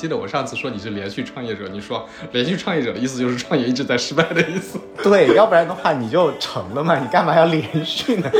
[0.00, 4.80] 记得我上次说你是连续创业者，你说连续创业者的意思就是创业一直在失败的意思。
[5.04, 8.32] 对，要不然的话你就成了嘛，你干嘛要连续呢？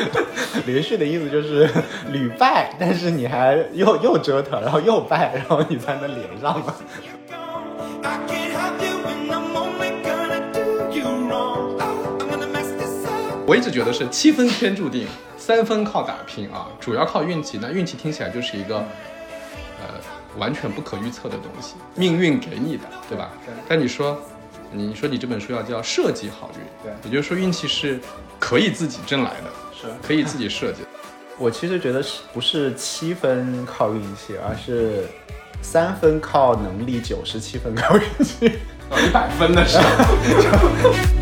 [0.65, 1.69] 连续的意思就是
[2.09, 6.75] 屡败，但是你还又又折腾，然后又败，然后你才能连上嘛。
[13.47, 15.07] 我一直觉得是七分天注定，
[15.37, 17.59] 三分靠打拼啊，主要靠运气。
[17.61, 18.85] 那运气听起来就是一个，呃，
[20.39, 23.31] 完全不可预测的东西，命运给你的，对吧？
[23.45, 23.55] 对。
[23.69, 24.21] 但你说，
[24.73, 27.99] 你说你这本书要叫设计好运，对，也就是说运气是
[28.39, 30.89] 可以自己挣来的，是可以自己设计的。
[31.39, 35.07] 我其实觉得是不是七分靠运气，而是
[35.63, 39.79] 三分靠能力，九十七分靠运气，一百分的是。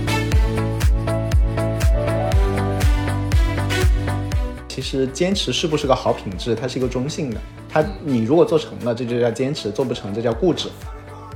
[4.78, 7.40] 其实坚持是不是个好品质，它是一个中性的。
[7.68, 10.68] 它你如果做成了，这就叫坚持；做不成，这叫固执。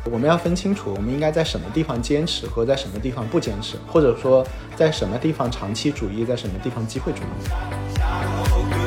[0.05, 8.81] 我们要分清楚，我们应该在什么地方坚持和在什么地方不坚持，或者说在什么地方长期主义，在什么地方机会主义。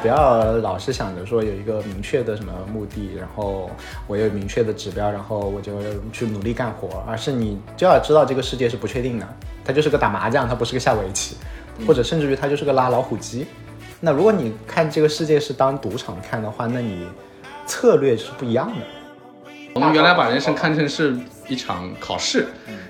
[0.00, 3.70] 不要老是想着说有一个明确的什么目的，然后
[4.06, 5.72] 我有明确的指标，然后我就
[6.12, 9.28] 去努力干活，而是你就要知道这个世界是不确定的，
[9.64, 11.36] 它就是个打麻将，它不是个下围棋，
[11.86, 13.46] 或者甚至于它就是个拉老虎机。
[14.00, 17.06] 那如果你看这个世界是当赌场看的话，那你
[17.66, 18.86] 策略是不一样的。
[19.74, 21.16] 我们原来把人生看成是
[21.48, 22.46] 一场考试，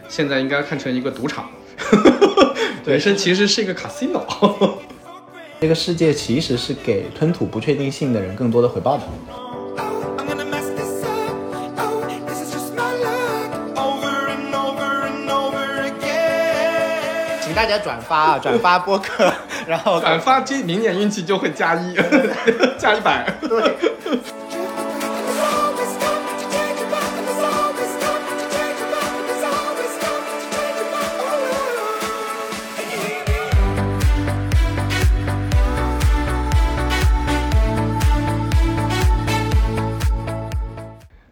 [0.09, 1.49] 现在应该看成一个赌场。
[2.85, 4.23] 人生其实是一个 casino。
[5.61, 9.03] 这个世界其实是给吞吐不确定性的人更多的回报的。
[17.43, 19.33] 请大家转发啊， 转发播客，
[19.67, 21.95] 然后转发，今明年运气就会加一，
[22.79, 23.29] 加一百。
[23.41, 23.75] 对。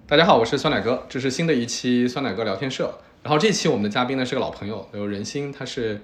[0.09, 2.97] 大家好，我是酸奶哥，这是新的一期酸奶哥聊天社。
[3.25, 6.01] 然后这期我们的嘉宾呢是个老朋友，有人心，他是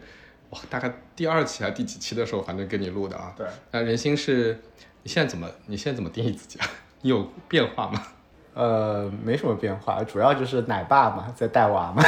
[0.50, 3.32] 哇，大概第二期还是第几期的时候，反正跟你录的啊。
[3.36, 3.46] 对。
[3.70, 4.60] 那人心是，
[5.04, 6.66] 你现在怎么，你现在怎么定义自己啊？
[7.02, 8.02] 你有变化吗？
[8.54, 12.02] 呃，没什么变化，主要就是奶爸嘛，在带娃嘛，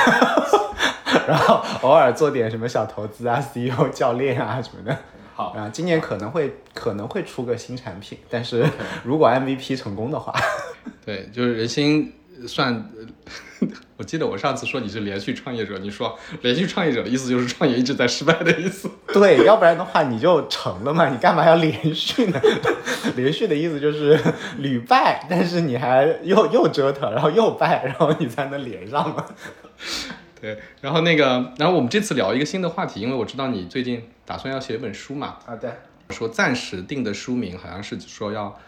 [1.29, 4.99] 然后偶尔做点什么小投资啊，CEO 教练啊什么的。
[5.37, 8.65] 好然后，今年可能会可能会出个新产品，但是
[9.03, 10.33] 如果 MVP 成功的话，
[11.05, 12.13] 对，就是人心
[12.47, 12.91] 算。
[13.97, 18.91] 我记得我上次说你是连续创业者，你说连续创业者的意思就是创业一直在失败的意思。
[19.15, 22.41] 对，要不然的话你就成了嘛，你干嘛要连续呢？
[23.17, 24.19] 连续的意思就是
[24.59, 29.25] 屡败，但是你还又又折腾，然后又败，然后你才能连上嘛。
[30.39, 35.39] 对，然后那个，然后我们这次聊一个新的话题，因为我知道你最近打算要写一本书嘛。
[35.47, 35.71] 啊，对。
[36.11, 38.61] 说暂时定的书名好像是说要，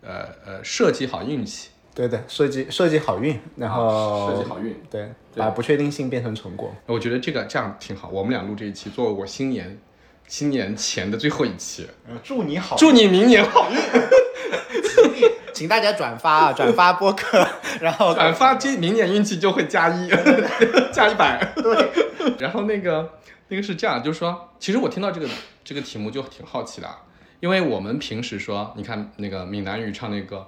[0.00, 1.68] 呃呃，设计好运气。
[1.94, 6.72] 对对，设计设计好运，然后设计好运，对，把不确定性变成成果。
[6.86, 8.08] 我觉得这个这样挺好。
[8.08, 9.78] 我们俩录这一期，作为我新年
[10.26, 11.86] 新年前的最后一期，
[12.22, 13.78] 祝你好，祝你明年好运。
[15.52, 17.46] 请大家转发啊，转发播客，
[17.80, 20.08] 然后 转发，今明年运气就会加一，
[20.90, 21.52] 加一百。
[21.56, 21.90] 对，
[22.38, 23.18] 然后那个
[23.48, 25.28] 那个是这样，就是说，其实我听到这个
[25.62, 26.88] 这个题目就挺好奇的，
[27.40, 30.46] 因为我们平时说，你看那个闽南语唱那个，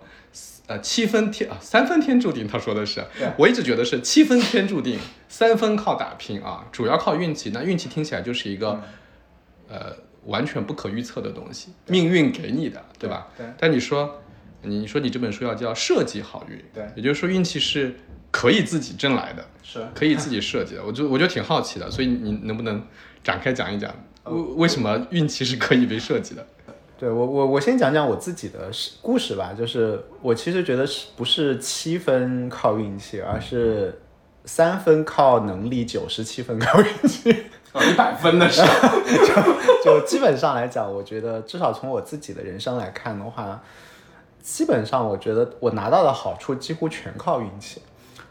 [0.67, 3.05] 呃，七分天啊，三分天注定，他说的是，
[3.37, 7.51] 我一直觉得是七分天注定，三分靠打拼啊，主要靠运气。
[7.53, 8.81] 那运气听起来就是一个，
[9.69, 9.97] 呃，
[10.27, 13.29] 完全不可预测的东西，命运给你的，对吧？
[13.37, 13.47] 对。
[13.59, 14.19] 但你说。
[14.65, 17.97] 你说你这本书要叫设计好运，对，也就是说运气是
[18.31, 20.87] 可以自己挣来的，是可以自己设计的。
[20.87, 22.81] 我就我就挺好奇的，所以你能不能
[23.25, 26.47] 展开讲一讲，为为什么运气是可以被设计的？
[27.03, 28.71] 对我我我先讲讲我自己的
[29.01, 34.01] 故事吧，就是我其实觉得是不是七分靠运气，而是
[34.45, 38.63] 三分靠能力，九十七分靠运气，一百分的是，
[39.83, 43.61] 就就基本上来讲，我觉得至少从我自己的人生来看的话。
[44.41, 47.83] 基本上，我觉得我拿到的好处几乎全靠运气，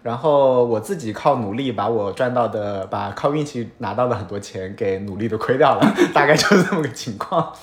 [0.01, 7.53] 然后我自己靠努力把我赚到的，把靠运气拿到的很多钱给努力的亏掉了，大概就是这么个情况。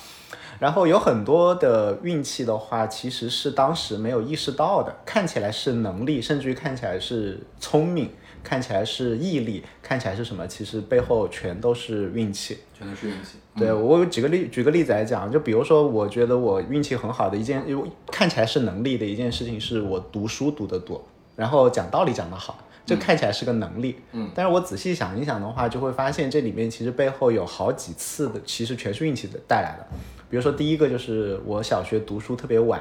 [0.58, 8.10] 然后有很多的运气的话，其实是当时没有意识到的，看起来是能力，甚至于看起来是聪明，
[8.43, 12.58] 看起来是毅力，看起来是什么，其实背后全都是运气。
[12.76, 13.38] 全都是运气。
[13.56, 21.04] 对我举个例，举个例子来讲，就比如说，我觉得我运气很好的一件，因为看起来是能力的一件事情，是我读书读得多，
[21.37, 23.96] 然后讲道理讲得好，这看起来是个能力。
[24.12, 29.87] 嗯，但是我仔细想一想的话，就会发现这里面其实背后有好几次的，其实全是运气的带来的。
[30.30, 32.80] 比如说第一个就是我小学读书特别晚，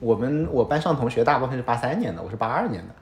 [0.00, 2.94] 我们我班上同学大部分是八三年的，我是八二年的。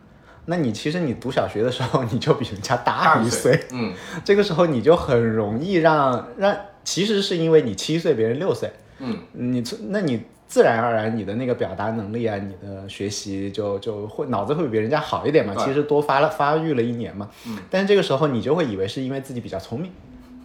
[0.48, 3.93] 那你其实你读小学的时候，你就比人家大一岁，嗯，
[4.25, 8.70] 这个时候你就很容易让让，其实是因为你七岁，别人六岁，
[9.00, 19.90] 嗯，你那你自然而然你的那个表达能力啊，你的学习就就会脑子会比人家好一点嘛，其实多发了发育了一年嘛，嗯，但是这个时候你就会以为是因为自己比较聪明，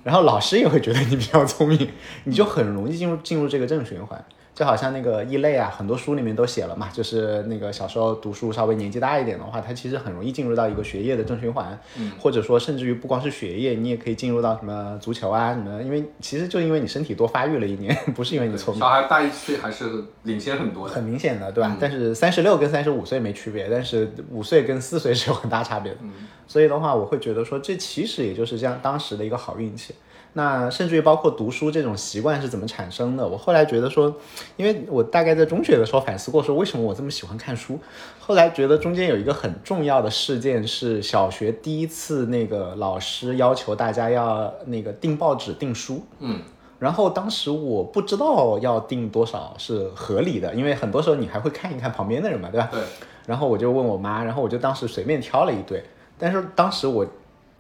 [0.04, 1.90] 然后老师也会觉得你比较聪明，
[2.24, 4.24] 你就很容易进入进入这个正循环。
[4.62, 18.88] 就好像那个异类啊，很多书里面都写了嘛，就是那个小时候读书稍微年纪大一点的话，他其实很容易进入到一个学业的正循环，嗯，或者说甚至于不光是学业，你也可以进入到什么足球啊什么，因为其实就因为你身体多发育了一年， 不是因为你聪明小。
[18.88, 20.94] 孩大一岁还是领先很多的。
[20.94, 21.76] 很明显的，对吧？
[21.80, 25.98] 但是三十六跟三十五岁没区别，但是五岁跟四岁是有很大差别的。
[26.46, 29.96] 所以的话，我会觉得说，这其实也就是这样当时的一个好运气。
[30.34, 33.28] 那甚至于包括读书这种习惯是怎么产生的？
[33.28, 34.16] 我后来觉得说，
[34.56, 37.78] 因为我大概在中学的时候反思过，说为什么我这么喜欢看书。
[38.20, 46.02] 后来觉得中间有一个很重要的事件是小学第一次那个老师要求大家要那个订报纸、订书。
[46.20, 46.40] 嗯，
[46.80, 52.70] 然后当时我不知道要订多少是合理的，因为很多时候你还会看一看旁边的人嘛，对吧？
[52.72, 52.82] 对，
[53.26, 55.84] 然后我就问我妈，然后我就当时随便挑了一堆，
[56.18, 57.06] 但是当时我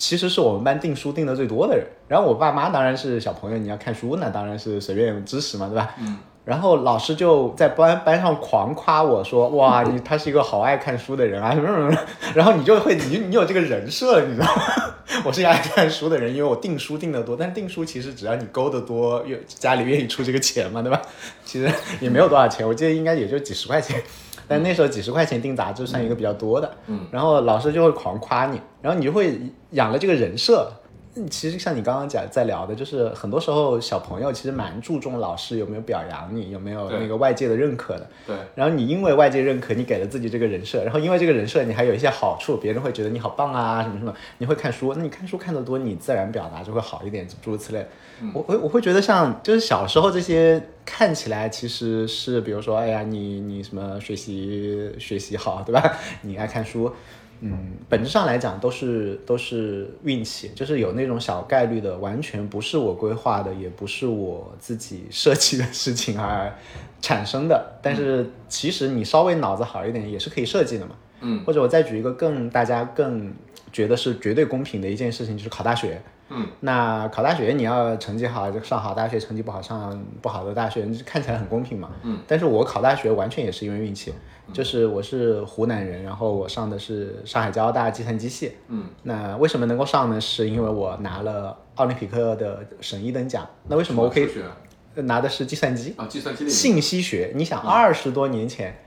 [0.01, 5.94] 其实是我们班订书订的最多的人，然后我爸妈当然是小朋友，你要看书那当然是随便支持嘛，对吧？
[6.00, 6.18] 嗯。
[6.44, 11.95] 然后老师就在班班上狂夸我说，哇，你 他是一个好爱看书的人啊，什么什么，
[12.33, 14.63] 然后你就会你你有这个人设，你知道吗？
[15.24, 21.00] 我是一个爱看书的人，因为我订书订得多，但是订书其实只要你勾得多，愿家里愿意出这个钱嘛，对吧？
[21.45, 24.01] 其实也没有多少钱，我记得应该也就几十块钱。
[24.51, 29.39] 但那时候几十块钱订杂志算一个比较多的，嗯，然后老师就会狂夸你，然后你就会
[29.71, 30.69] 养了这个人设。
[31.13, 38.07] 嗯其实像你刚刚讲在聊的，就是很多时候小朋友其实蛮注重老师有没有表扬你，有没有那个外界的认可的。
[38.25, 47.86] 对，然后你因为外界认可，你给了自己这个人设，然后因为这个人设你还有一些好处，别人会觉得你好棒啊，什么什么，你会看书，那你看书看得多，你自然表达就会好一点，诸如此类。
[48.33, 55.97] 我我我会觉得像就是小时候这些看起来其实是，比如说，哎呀，你你什么学习学习好，对吧？
[56.21, 56.91] 你爱看书，
[57.39, 66.53] 嗯， 本质上来讲都是都是运气，就是有那种小概率的，完全不是我规划的，也不是我自己设计的事情而
[67.01, 67.79] 产生的。
[67.81, 70.95] 但是其实你稍微脑子好一点，也是可以设计的嘛。
[71.21, 73.33] 嗯，或者我再举一个更大家更
[73.71, 76.01] 觉得是绝对公平的一件事情，就是考大学。
[76.31, 81.89] 嗯，那考大学你要成绩好就上好大学，成绩不好上不好的大学，看起来很公平嘛。
[82.03, 84.13] 嗯，但是我考大学完全也是因为运气，
[84.53, 88.53] 就是我是湖南人，然后我上的是上海交大计算机系。
[88.69, 90.19] 嗯，那为什么能够上呢？
[90.21, 93.47] 是因为我拿了奥林匹克的省一等奖。
[93.67, 94.43] 那为什么我可以学
[94.95, 95.93] 拿的是计算机？
[95.97, 96.05] 啊？
[96.07, 98.77] 计算机信息学，你想二十多年前，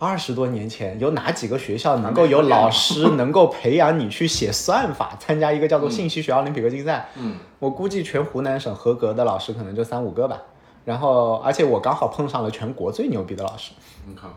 [0.00, 2.40] 二十多年前有哪几个学校能够有。
[2.40, 7.10] 老师 能够培养你去写算法，参加一个叫做信息学奥林匹克竞赛？
[7.16, 10.40] 嗯，我估计全湖南省合格的老师可能就三五个吧。
[10.86, 13.72] 然后，而且我刚好碰上了全国最牛逼的老师，
[14.06, 14.30] 你看，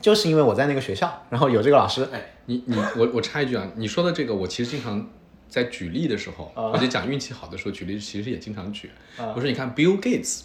[0.00, 5.04] 就是因为我在那个学校，然后有这个老师，哎，你你我我插一句啊，你说的这个，我其实经常
[5.48, 6.70] 在举例的时候，啊。
[6.70, 8.92] 或者讲运气好的时候举例，其实也经常举。
[9.18, 9.34] 啊。
[9.34, 10.42] 我说你看 Bill Gates，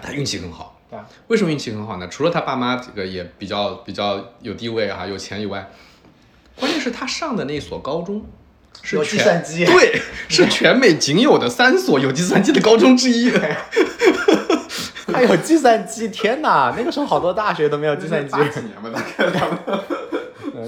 [0.00, 0.75] 他运气很好。
[0.88, 2.06] 对啊为什么运气很好呢？
[2.08, 5.70] 除了他爸妈这个也比较比较有地位啊、有钱以外，
[6.54, 8.24] 关键是他上的那所高中
[8.82, 13.32] 是有全计算机对，是全美仅有的三所有计算机的高中之一。
[15.12, 16.74] 还有计算机，天哪！
[16.76, 18.32] 那个时候好多大学都没有计算机。
[18.32, 19.48] 八几年吧，大概两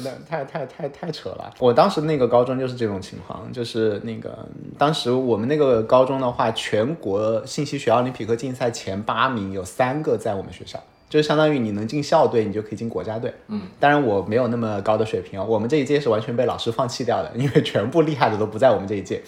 [0.05, 1.53] 那太太太太扯了。
[1.59, 10.79] 我当时那个高中就是这种情况，就是那个当时我们那个高中的话，全国信息学奥林匹克竞赛前八名有三个在我们学校，
[11.09, 13.33] 就相当于你能进校队，你就可以进国家队。
[13.49, 19.23] 嗯，当然我没有那么高的水平哦，我们这一届是完全被老师放弃掉的，因为全部厉害的都不在我们这一届。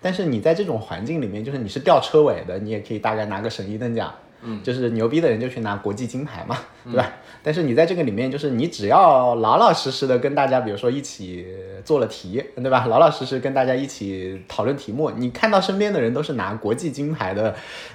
[0.00, 4.12] 但是你在这种环境里面，就是你是吊车尾的，你也可以大概拿个省一等奖。
[4.42, 7.12] 嗯，就是牛逼的人就去拿国际金牌嘛，对吧？
[7.42, 11.46] 但是你在这个里面，就是你只要老老实实的跟大家，比如说一起
[11.84, 12.86] 做了题，对吧？
[12.86, 17.54] 老老实实跟大家一起讨论题目，你看到身边的人都是拿国际金牌的，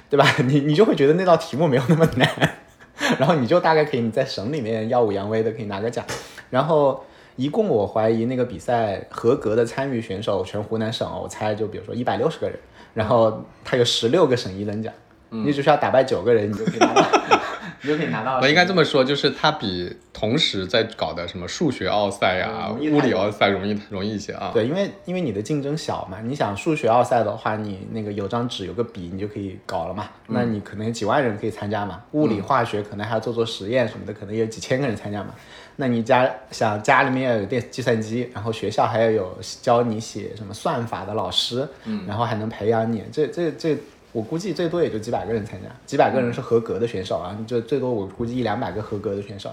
[0.10, 0.26] 对吧？
[0.48, 2.30] 你你就会觉得那道题目没有那么难，
[3.20, 6.04] 然后你就大概可以你在省里面耀武扬威的可以拿个奖，
[6.50, 7.04] 然后
[7.36, 12.58] 一共我怀疑那个比赛合格的参与选手，全湖南省，我猜就比如说一百六十个人，
[12.94, 14.94] 然后他有十六个省一等奖，
[15.32, 17.08] 你只需要打败九个人，你就可以拿到，
[17.82, 18.40] 你就可以拿到。
[18.40, 24.52] 我应该这么说，就是它比同时在搞的什么数学奥赛呀、物理奥赛容易容易一些啊。
[24.54, 30.10] 对，因为因为你的竞争小嘛，你想数学奥赛的话，你那个有张纸有个笔，你就可以搞了嘛。
[30.28, 32.02] 那你可能几万人可以参加嘛。
[32.12, 35.30] 物理、化学可能还要做做实验什么的，可能也有几千个人参加嘛。
[35.78, 43.78] 那你家想家里面要有电计算机，然后学校还要有教你写什么算法的老师，嗯，然后还能培养你，这这这。
[44.12, 49.52] 我估计最多也就几百个人参加，几百个人是合格的选手啊，就最多我估计一两百个合格的选手，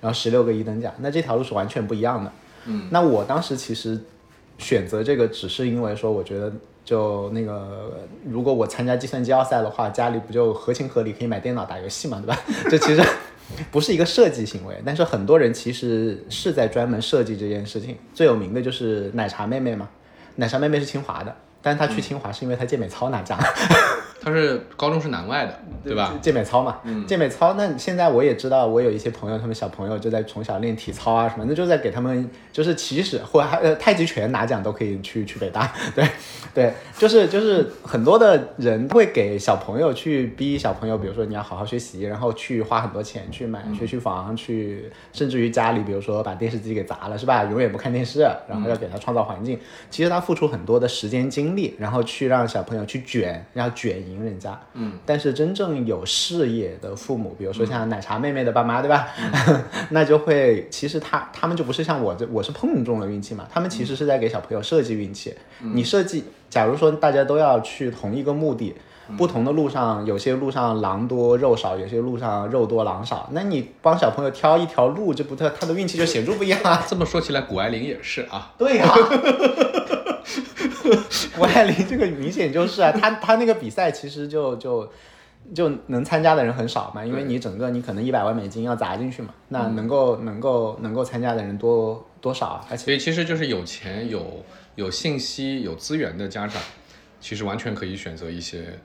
[0.00, 2.32] 然后十六个一等奖，那这条路是完全不一样的。
[2.66, 3.98] 嗯，那我当时其实
[4.58, 6.52] 选择这个只是因为说，我觉得
[6.84, 7.92] 就那个，
[8.28, 12.38] 如果我参加计算机奥赛的话，家里不就合情合理可以买电脑打游戏嘛，对吧？
[12.68, 13.02] 这其实
[13.70, 17.96] 不是一个设计行为，但是很多人其实是在专门设计这件事情。
[18.12, 19.88] 最有名的就是奶茶妹妹嘛，
[20.36, 23.38] 奶茶妹妹是清华的，但是他去清华是因为他健美操拿奖。
[24.22, 26.14] 他是高中是南外的，对吧？
[26.20, 27.54] 健美操嘛，健美操。
[27.54, 36.06] 那现在我也知道，我有一些朋友，他们小朋友就在从小练体操啊什么，那就在给他们，就是起始或还呃太极拳拿奖都可以去去北大， 对
[36.54, 47.44] 对，就是就是很多的人会给小朋友去逼小朋友，比如说你要好好学习，然后去花很多钱去买学区房，去甚至于家里比如说把电视机给砸了是吧？
[47.44, 49.58] 永远不看电视，然后要给他创造环境。
[49.88, 54.58] 其实他付出很多的时间精力，然后去让小朋友去卷，要卷名人家。
[54.74, 59.08] 嗯，但是真正有事业的父母，比如说像奶茶妹妹的爸妈，对吧？
[59.90, 65.34] 那就会，其实他他们就不是像我这，我是碰中了运气嘛，他们其实是在给小朋友设计运气。
[65.60, 68.74] 你设计，假如说大家都要去同一个目的。
[69.18, 73.28] 不同的路上，有些路上狼多肉少，有些路上肉多狼少。
[73.32, 76.86] 那你帮小朋友挑一条路，这不他他的运气就显著不一样啊。
[76.88, 78.52] 这么说起来，谷爱凌也是啊。
[78.56, 78.88] 对呀、
[81.36, 84.90] 谷爱凌这个明显就是啊，他他那个比赛其实就就
[85.54, 92.66] 就能参加的人很少嘛，因为你整个你可能一百万美金要砸进去嘛，那能够能够能够参加的人多多少啊？
[92.70, 94.44] 而且所以其实就是有钱、有
[94.76, 96.62] 有信息、有资源的家长，
[97.20, 98.78] 其实完全可以选择一些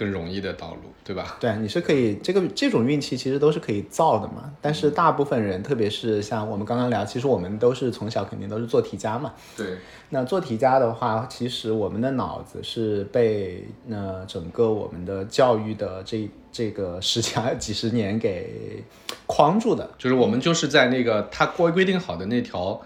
[0.00, 1.36] 更容易的道路，对吧？
[1.38, 4.50] 对，你是可以这个这种运气其实都是可以造的嘛。
[4.62, 9.34] 但是大部分人，特别是像我们刚刚聊，其实我们都是从小肯定都是做题家嘛。
[9.54, 9.76] 对，
[10.08, 18.82] 那做题家的话，其实我们的脑子是被呃整个我们的教育的这这个十几 几十年给
[19.26, 19.90] 框住的。
[19.98, 22.80] 就是我们就是在那个他规规定好的那条，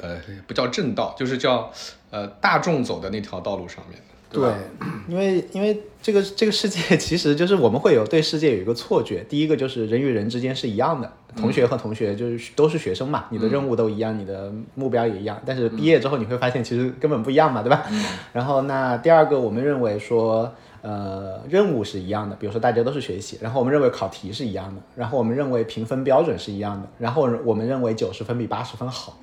[0.00, 1.72] 呃，不叫正道，就是叫
[2.10, 4.00] 呃大众走的那条道路上面。
[4.30, 4.54] 对吧
[5.08, 17.84] 因为因为这个这个世界其实就是我们会有对世界有一个错觉，第一个就是人与人之间是一样的，同学和同学就是都是学生嘛，你的任务都一样，你的目标也一样，但是毕业之后你会发现其实根本不一样嘛，对吧？
[18.32, 20.52] 然后那第二个我们认为说。
[20.82, 29.18] 呃，任务是一样的，比如说大家都是学习，然后我们认为考题是一样的，然后我们认为评分标准是一样的，然后我们认为九十分比八十分好，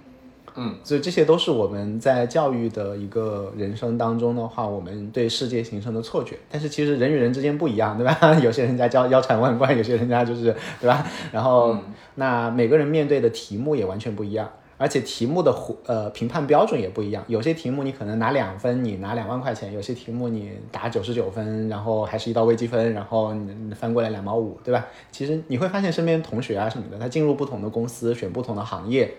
[0.56, 6.38] 嗯，所以这些都是我们在教育的一个人生当中的话，我们对世界形成的错觉。
[6.50, 8.18] 但是其实人与人之间不一样，对吧？
[8.44, 11.06] 有些人家教腰缠万贯，有些人家就是对吧？
[11.32, 11.76] 然后、
[12.16, 14.50] 那每个人面对的题目也完全不一样。
[14.76, 24.86] 而且题目的回呃评判标准也不一样，有些题目你可能拿两分，你拿两万块钱；有些题目你打九十九分，然后还是一道微积分，然后你你翻过来两毛五，对吧？
[25.10, 29.14] 其实你会发现身边同学啊什么的，他进入不同的公司，选不同的行业，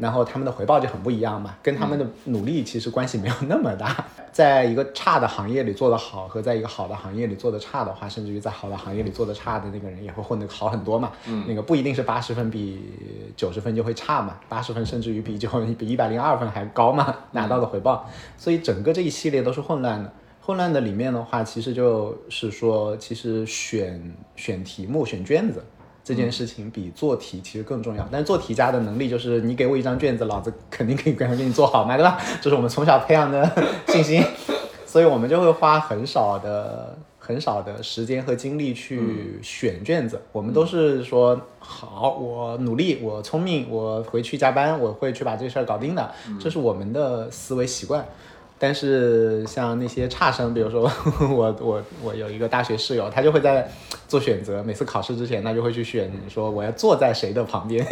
[0.00, 4.04] 然后他们的回报就很不一样嘛，跟他们的努力其实关系没有那么大。
[4.32, 11.12] 在一个差的行业里做得好，和在一个好的行业里做得差的话，甚至于在好的行业里做得差的那个人也会混得好很多嘛。
[11.26, 12.80] 嗯，那个不一定是八十分比
[13.36, 18.08] 九十分就会差嘛，八十分甚至于比就比一百零二分还高嘛，拿到的回报。
[18.38, 20.12] 所以整个这一系列都是混乱的。
[20.42, 24.00] 混乱的里面的话，其实就是说，其实选
[24.36, 25.62] 选题目、选卷子
[26.02, 28.08] 这件事情比做题其实更重要。
[28.10, 32.18] 但是做题家的能力就是，你给我一张卷子，老子肯定可以给给你做好嘛，对吧？
[32.40, 33.50] 这是我们从小培养的
[33.88, 34.22] 信心，
[34.86, 36.98] 所以我们就会花很少的。
[37.22, 48.04] 很少的时间和精力去选卷子，我们都是说好，我努力，我聪明，我回去加班，我会去把这事儿搞定的，这是我们的思维习惯。
[48.62, 50.82] 但是像那些差生，比如说
[51.34, 53.66] 我我我有一个大学室友，他就会在
[54.06, 57.82] 做选择，每次考试之前，他就会去选说我要坐在谁的旁边，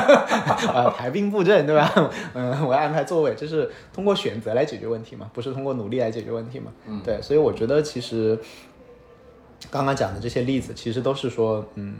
[0.74, 1.90] 呃排兵布阵，对吧？
[2.34, 6.70] 嗯，我要安排座位，这是通过选择来解决问题嘛，不是通过努力来解决问题嘛？
[6.86, 8.38] 嗯，对，所以我觉得其实
[9.70, 11.94] 刚刚讲的这些例子，其实都是说，嗯，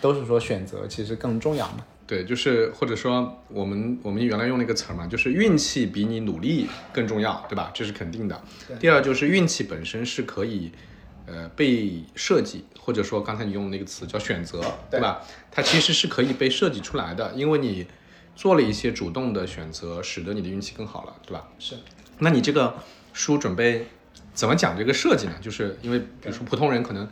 [0.00, 1.78] 都是说选择其实更重要嘛。
[2.10, 7.70] 对，就是或者说我们我们原来用那个词儿嘛，就是运气比你努力更重要，对吧？
[7.72, 8.42] 这是肯定的。
[8.80, 10.72] 第二就是运气本身是可以
[11.26, 15.22] 呃被设计，或者说刚才你用的那个词叫选择，对吧？
[15.52, 17.86] 它其实是可以被设计出来的，因为你
[18.34, 21.46] 做了一些主动的选择，使得你的运气更好了，对吧？
[21.60, 21.76] 是。
[22.18, 22.74] 那你这个
[23.12, 23.86] 书准备
[24.34, 25.34] 怎么讲这个设计呢？
[25.40, 27.08] 就是因为比如说普通人可能。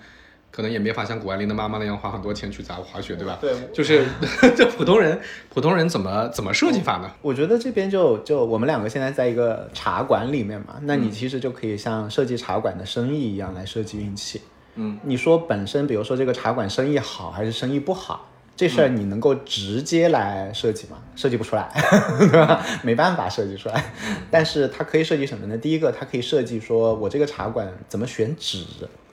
[0.51, 3.39] 可能也没法像谷爱凌的妈妈那样花很多钱去砸滑雪，对吧？
[3.41, 4.05] 对，就是
[4.57, 7.11] 这普通人，普通人怎么怎么设计法呢？
[7.23, 14.41] 我觉得这边就就我们两个现在在一个茶馆里面嘛，那你其实就可以像设计茶馆的生意一样来设计运气。
[14.75, 20.99] 嗯，你说本身比如说这个茶馆生意好还是生意不好，这事儿你能够直接来设计吗？
[21.15, 21.69] 设计不出来，
[22.19, 22.65] 对吧？
[22.83, 23.93] 没办法设计出来。
[24.31, 25.57] 但是它可以设计什么呢？
[25.57, 28.65] 第一个，它可以设计说我这个茶馆怎么选址。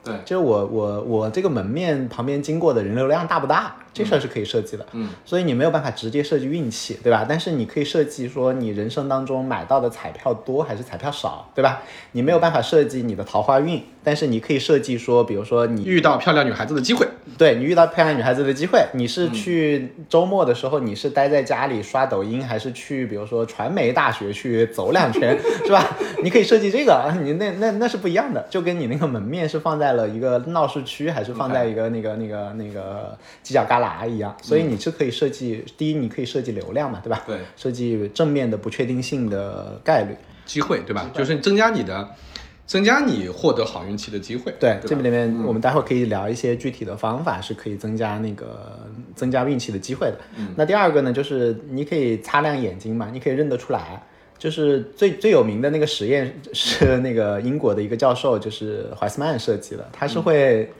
[0.06, 4.86] 对，就是我我我这个门面旁边经过的人流量大不大，这事儿是可以设计的。
[4.92, 7.26] 嗯，所以你没有办法直接设计运气，对吧？
[7.28, 11.82] 但是你可以设计说你人生当中买到的彩票多还是彩票少，对吧？
[12.12, 25.96] 你没有办法设计你的桃花运，但是你可以设计说，比如说你遇到漂亮女孩子的机会，对你遇到漂亮女孩子的机会，你是去周末的时候你是待在家里刷抖音，还是去比如说传媒大学去走两圈，是吧？
[26.22, 29.86] 你可以设计这个，你那那那是不一样的，就跟你那个门面是放在。
[29.86, 37.22] 了一个闹市区，还是放在一个那个那个那个犄角旮旯一样，所以你是可以设计，第一你可以设计流量嘛，对吧？
[37.26, 41.10] 对，设计正面的不确定性的概率机会，对吧？
[41.14, 42.08] 就是增加你的，
[42.66, 44.52] 增加你获得好运气的机会。
[44.58, 48.80] 对，这里面我们待会可以聊一些具体的方法，是可以增加那个
[49.14, 50.18] 增加运气的机会的。
[50.56, 54.02] 那第二个呢，就是你可以擦亮眼睛嘛，你可以认得出来。
[54.38, 59.88] 就是最最有名的那个实验 是那个英国的一个教授，就是怀斯曼设计的。
[59.90, 60.70] 他是会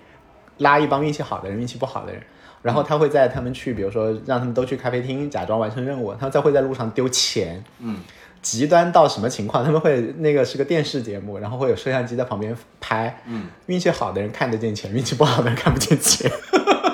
[0.58, 2.22] 拉一帮运气好的人，运气不好的人，
[2.66, 7.62] 然后他会在他们去，比如说让他们都去咖啡厅假装完成任务，他们再会在路上丢钱。
[7.78, 8.00] 嗯，
[8.42, 9.64] 极端到什么情况？
[9.64, 13.22] 他们会那个是个电视节目，然后会有摄像机在旁边拍。
[13.28, 16.28] 嗯，运气好的人看得见钱，运气不好的人看不见钱。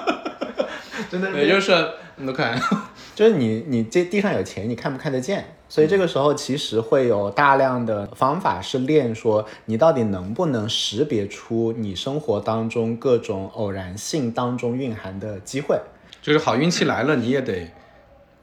[1.11, 1.73] 真的，也就是
[2.17, 2.61] 你都看，
[3.17, 5.57] 就是你你这地上有钱，你看不看得见？
[5.73, 15.81] 所以这个时候其实会有大量的方法是练说你到底能不能识别出你生活当中各种偶然性当中蕴含的机会，
[16.21, 17.73] 就是好运气来了你也得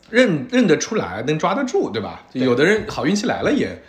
[0.10, 2.26] 认认得出来，能抓得住，对吧？
[2.34, 3.80] 有的人好运气来了也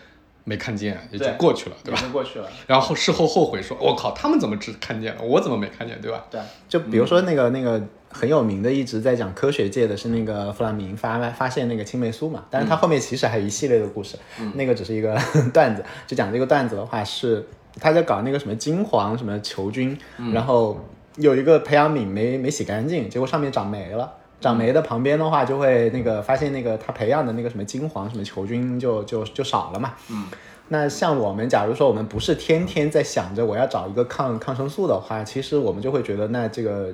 [0.45, 2.03] 没看见，也就过去了，对吧？
[2.13, 7.81] 过去了，然后事后后悔说：“我靠，他们怎么只看见了，我怎么没看见，对吧？”对，就比如说那个那个。
[8.13, 14.19] 很有名的，一直在讲科学界的是那个弗朗明发发现那个青霉素嘛，但是他后面其实还有一系列的故事，
[14.55, 15.17] 那个只是一个
[15.55, 15.85] 段子。
[16.07, 17.47] 就讲这个段子的话，是
[17.81, 19.97] 他在搞那个什么金黄什么球菌，
[20.35, 20.79] 然后
[21.17, 29.95] 有一个培养皿没没洗干净，结果上面长霉了，长霉的旁边的话就会那个发现那个他培养的那个什么金黄什么球菌就就就少了嘛。
[30.11, 30.27] 嗯。
[30.73, 36.93] 那像我们，假如说我们不是天天在想着我要找一个抗抗生素的话，其实我们就会觉得，那这个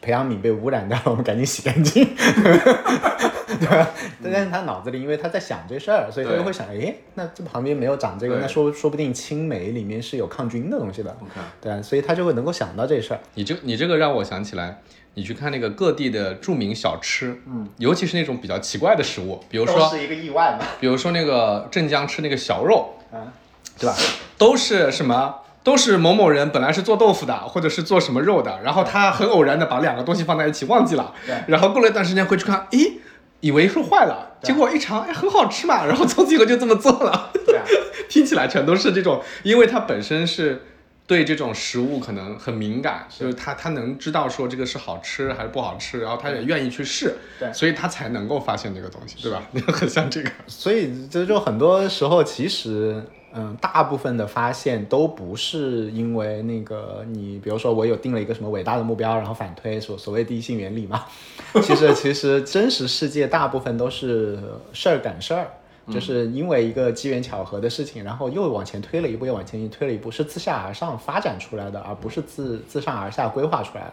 [0.00, 3.90] 培养皿被污染掉了，我们赶紧洗干净， 对吧？
[4.22, 11.16] 但是他脑子里，因为他在想这事儿，所以他就会想，哎，那这旁边没有长这个，那说说不定青梅里面是有抗菌的东西的，
[11.60, 13.20] 对，所以他就会能够想到这事儿。
[13.34, 14.80] 你这你这个让我想起来。
[15.16, 23.30] 你去看那个各地的著名小吃，嗯，尤其是那种比较奇怪的食物，比如说是一个意外嘛，比如说那个镇江吃那个小肉，啊，
[23.78, 23.94] 对吧？
[24.36, 25.36] 都是什么？
[25.64, 31.12] 都是某某人本来是做豆腐的，或者是做什么肉的，然后他很偶然的把两个东西放在一起忘记了，
[31.48, 33.00] 然后过了一段时间回去看，诶，
[33.40, 37.58] 以为是坏了，结果一尝，哎，很好吃嘛， 然后从此以后就这么做了，对，
[38.08, 40.62] 听起来全都是这种，因为它本身是。
[41.06, 49.42] 对这种食物可能很敏感，就是他他能知道说这个是好吃还是不好吃，然后他也愿意去试，对，所以他才能够发现这个东西，对吧？
[49.70, 61.04] 很像这个，所以这就很多时候其实，嗯，大部分的发现都不是因为那个你，比如说我有定了一个什么伟大的目标，然后反推所所谓第一性原理嘛，
[61.62, 64.38] 其实其实真实世界大部分都是
[64.72, 65.48] 事儿赶事儿。
[65.92, 73.92] 就是因为一个机缘巧合的事情，然后又往前推了一步，又往前推了一步，是自下而上发展出来的，而不是自自上而下规划出来的。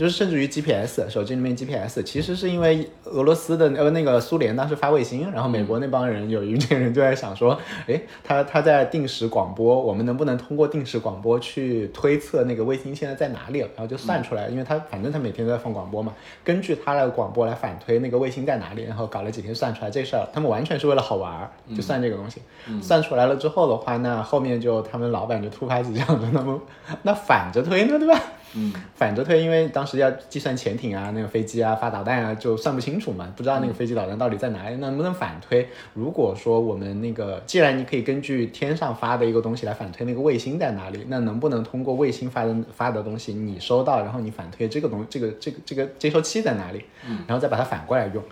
[0.00, 13.58] 就是甚至于 GPS 手机里面 GPS，其实是因为俄罗斯的呃那个苏联当时发卫星，然后美国那帮人有一群人就在想说，哎，他他在定时广播，我们能不能通过定时广播去推测那个卫星现在在哪里？
[13.58, 22.40] 然后就算出来，因为他反正他每天都在放广播嘛，根据他的广播来反推那个卫星在哪里，然后搞了几天算出来这事儿，他们完全是为了好玩儿，就算这个东西，
[22.80, 26.58] 算出来了之后的话，那后面就他们老板就突发奇想说，那么
[27.02, 28.18] 那反着推呢，对吧？
[28.54, 35.68] 嗯，反着推，因为当时要计算潜艇啊、那个飞机啊、发导弹啊，就算不清楚嘛，不知道那个飞机导弹到底在哪里，能不能反推？
[35.94, 46.84] 如果说我们那个，既然你可以根据天上发的一个东西来反推那个卫星在哪里，那能不能通过卫星发的发的东西你收到，然后你反推这个东这个这个这个接收器在哪里，
[47.26, 48.22] 然后再把它反过来用。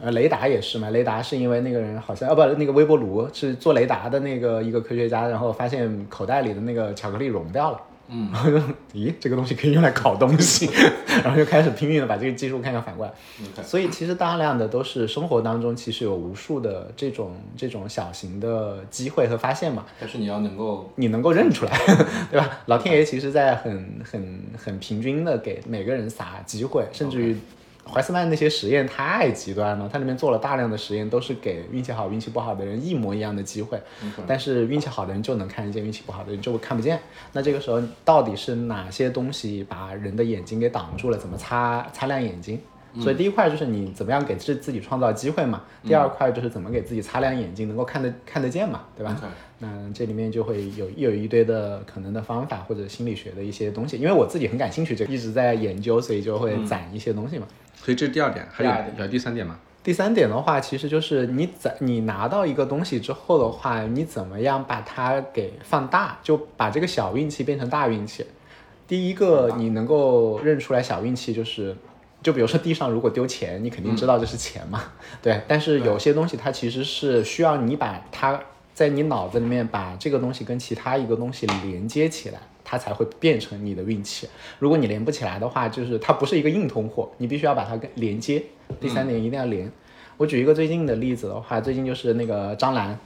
[0.00, 7.78] 呃，雷达也是嘛，雷达是因为那个人好像哦不，那个微波炉是做雷达的那个一个科学家，然后发现口袋里的那个巧克力融掉了。
[8.12, 8.58] 嗯，然后就
[8.92, 10.68] 咦，这个东西可以用来烤东西，
[11.24, 13.12] 然后就开始拼命的把这个技术看看反过来。
[13.62, 19.86] 所以其实大量的都是生活当中其实有无数的这种这种小型的机会和发现嘛。
[19.98, 21.72] 但是你要能够，你能够认出来，
[22.30, 22.60] 对吧？
[22.66, 27.36] 老天爷其实在很很很平均的给每个人撒机会，甚至于。
[27.84, 33.80] 怀斯曼那些实验太极端了，他里面做了大量的实验，都是给运气好、运气不好的人一模一样的机会，
[34.26, 36.98] 但是运气好的人就能看得见，运气不好的人就会看不见。
[37.32, 41.18] 那这个时候到底是哪些东西把人的眼睛给挡住了？
[41.18, 42.60] 怎么擦擦亮眼睛？
[43.00, 49.18] 所以第一块就是你怎么样给自自己创造机会嘛，第二块就是怎么给自己擦亮眼睛，能够看得看得见嘛，对吧？
[49.60, 57.46] 那这里面就会有有一堆的可能的方法或者心理学的一些东西，因为我自己很感兴趣，这一直在研究，所以就会攒一些东西嘛。
[57.84, 59.58] 所以这是第二点，还有还有第三点吗？
[59.82, 68.24] 第三点的话，其实就是你怎你拿到一个东西之后的话，你怎么样把它给放大，就把这个小运气变成大运气。
[68.86, 71.76] 第一个你能够认出来小运气就是，
[72.22, 74.84] 就比如说地上如果丢钱，你肯定知道这是钱嘛，
[75.20, 75.40] 对。
[75.48, 78.38] 但是有些东西它其实是需要你把它
[78.72, 82.38] 在你脑子里面把这个东西跟其他一个东西连接起来。
[82.72, 84.26] 它才会变成你的运气。
[84.58, 88.42] 如果你连不起来的话，就是它不是一个硬通货，你必须要把它跟连接。
[88.80, 89.70] 第三点一定要连。
[90.16, 92.98] 我举一个最近的例子的话，最近就是那个张兰。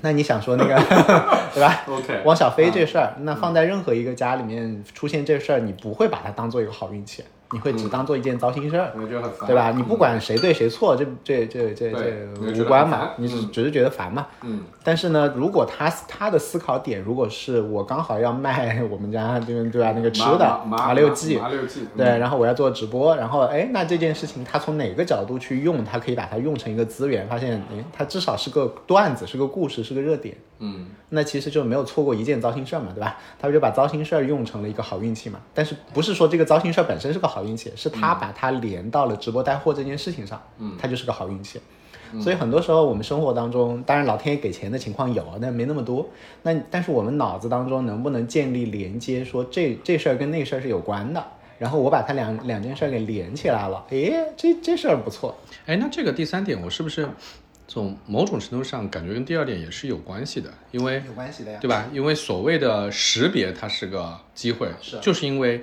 [0.00, 0.74] 那你想说那个
[1.52, 2.22] 对吧？OK。
[2.24, 7.22] 汪小菲这事儿，那放在任何一个家里面出现这事儿，你不会把它当做一个好运气。
[7.52, 8.92] 你会只当做一件糟心事儿，
[9.46, 9.72] 对吧？
[9.74, 14.26] 你不管谁对谁错，这这这这这无关嘛，你只只是觉得烦嘛。
[14.42, 14.62] 嗯。
[14.84, 30.36] 但是呢，如果他他的思考点，如果是我刚好要卖我们家这个对吧那个吃的麻六记，麻六记，对，然后我要做直播，然后哎，那这件事情他从哪个角度去用，他可以把它用成一个资源，发现哎，它至少是个段子，是个故事，是个热点。
[30.60, 30.86] 嗯。
[31.12, 33.16] 那其实就没有错过一件糟心事儿嘛，对吧？
[33.40, 35.40] 他就把糟心事儿用成了一个好运气嘛。
[35.52, 41.60] 但是不是说这个糟心事儿本身是个好运气，是他把它连到了直播带货这件事情上，嗯，它就是个好运气。
[42.20, 46.08] 所以很多时候我们生活当中，当然老天爷给钱的情况有，但没那么多。
[46.42, 51.24] 那但是我们脑子当中能不能建立连接，说这这事儿跟那事儿是有关的，
[51.58, 55.36] 然后我把它两两件事儿给连起来了，诶，这这事儿不错。
[55.66, 57.08] 哎，那这个第三点我是不是？
[57.68, 61.88] 从某种程度上，感觉跟第二点也是有关系的，因为有关系的呀，对吧？
[61.92, 65.60] 因为所谓的识别，它是个机会，是，就是因为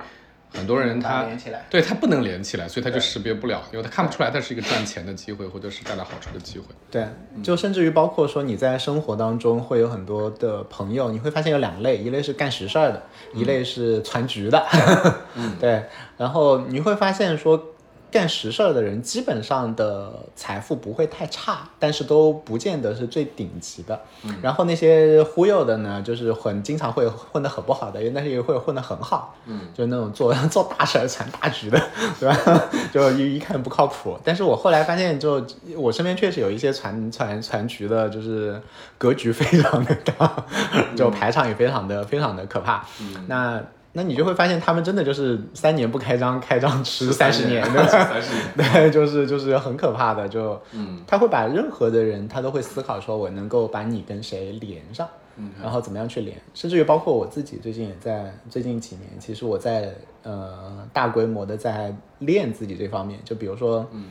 [0.54, 1.26] 很多人他
[1.70, 6.64] 对他不能连起来，所以他就识别不了，因为他看不出来它是一个赚钱的机会，或者是带来好处的机会。
[6.90, 7.06] 对，
[7.42, 13.02] 就甚至于包括说你在生活当中会有很多的朋友，你会发现有两类，一类是干实事儿的，
[13.34, 14.66] 一类是传局的。
[15.36, 15.84] 嗯，对，
[16.16, 17.74] 然后你会发现说。
[18.10, 24.00] 干实事儿的人基本上的财富不会太差，但是都不见得是最顶级的。
[24.42, 29.34] 然后那些忽悠的呢，就是很经常会混得很不好的，但是也会混得很好。
[29.46, 31.80] 嗯，就是那种做 做大事儿、传大局的，
[32.18, 32.62] 对吧？
[32.92, 34.18] 就一一看不靠谱。
[34.24, 35.44] 但是我后来发现，就
[35.76, 38.60] 我身边确实有一些传传传局的，就是
[38.96, 40.44] 格局非常的大，
[40.96, 42.84] 就排场也非常的非常的可怕。
[43.26, 43.62] 那。
[43.92, 64.04] 那你就会发现，他们真的就是三年不开张，开张吃 三十年，对三十年，对，就是就是很可怕的，就，嗯，他会把任何的人，他都会思考说，我能够把你跟谁连上，嗯，然后怎么样去连，甚至于包括我自己，最近也在最近几年，其实我在呃大规模的在练自己这方面，就比如说，嗯。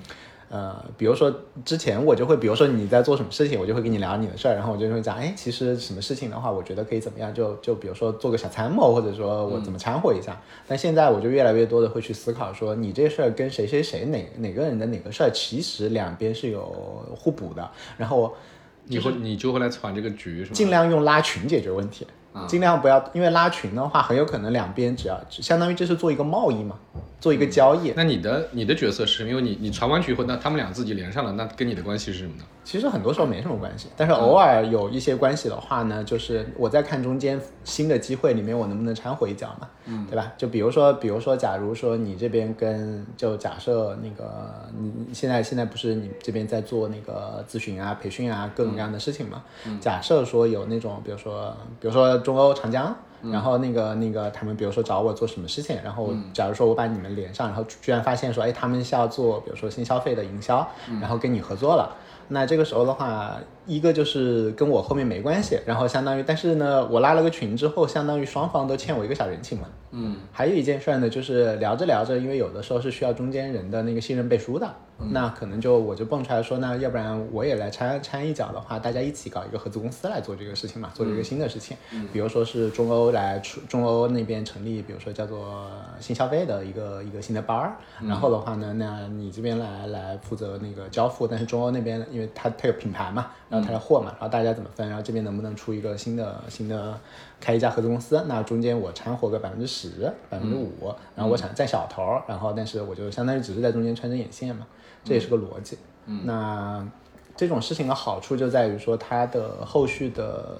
[0.50, 1.34] 呃，比如说
[1.66, 10.40] 之前我就会，比如说你在做什么事情，我就会跟你聊你的事儿，然后我就会讲，哎，其实什么事情的话，我觉得可以怎么样，就就比如说做个小参谋，或者说我怎么掺和一下。
[10.66, 16.64] 但现在我就越来越多的会去思考，说你这事儿跟谁谁谁哪哪个人的哪个事儿，其实两边是有
[17.18, 17.70] 互补的。
[17.98, 18.34] 然后
[18.86, 20.54] 你会你就会来传这个局，是吗？
[20.54, 22.08] 尽量用拉群解决问题，
[22.48, 26.78] 尽量不要，因为拉群的话，很有可能两边只要相当于这是做一个贸易嘛。
[27.20, 32.44] 做一个交易，那你的你的角色是因为你你传完局以后，那他们俩自己连上了，那跟你的关系是什么呢？
[32.64, 39.68] 其实很多时候没什么关系，但是偶尔有一些关系的话呢，就是我在看中间新的机会里面，我能不能掺和一脚嘛？
[39.86, 40.32] 嗯，对吧？
[40.38, 49.44] 就比如说，比如说，假如说你这边跟就假设那个你现在现在不是你这边在做那个咨询啊、培训啊各种各样的事情嘛？
[49.66, 52.96] 嗯，假设说有那种，比如说比如说中欧长江。
[53.32, 60.68] 然后那个那个他们比如说找我做什么事情，然后假如说我把你们连上，然后居然发现说，哎，他们是要做比如说新消费的营销，
[61.02, 61.96] 然后跟你合作了，
[62.30, 63.38] 那这个时候的话，
[63.68, 69.68] 一个就是跟我后面没关系，然后相当于，但是呢，我拉了个群之后，相当于双方都欠我一个小人情嘛。
[69.92, 74.68] 嗯，还有一件事儿呢，就是聊着聊着，因为有的时候是需要中间人的那个信任背书的，
[75.12, 81.76] 那可能就我就蹦出来说，那要不然我也来掺掺一脚的话，大家一起搞一个合资公司来做这个事情嘛，做这个新的事情。
[82.12, 93.28] 比如说是中欧来出，中欧那边成立，比如说叫做新消费的一个一个新的班儿，然后的话呢，那你这边来来负责那个交付，但是中欧那边因为它它有品牌嘛，
[93.58, 96.98] 然后它的货嘛，然后大家怎么分，然后这边能不能出一个新的新的
[97.40, 104.66] 开一家合资公司，那中间我掺和个百分之十、百分之五，然后我想占小头儿，然后但是我就相当于只是在中间穿针引线嘛，
[105.04, 105.78] 这也是个逻辑。
[106.24, 106.86] 那
[107.36, 110.58] 这种事情的好处就在于说它的后续的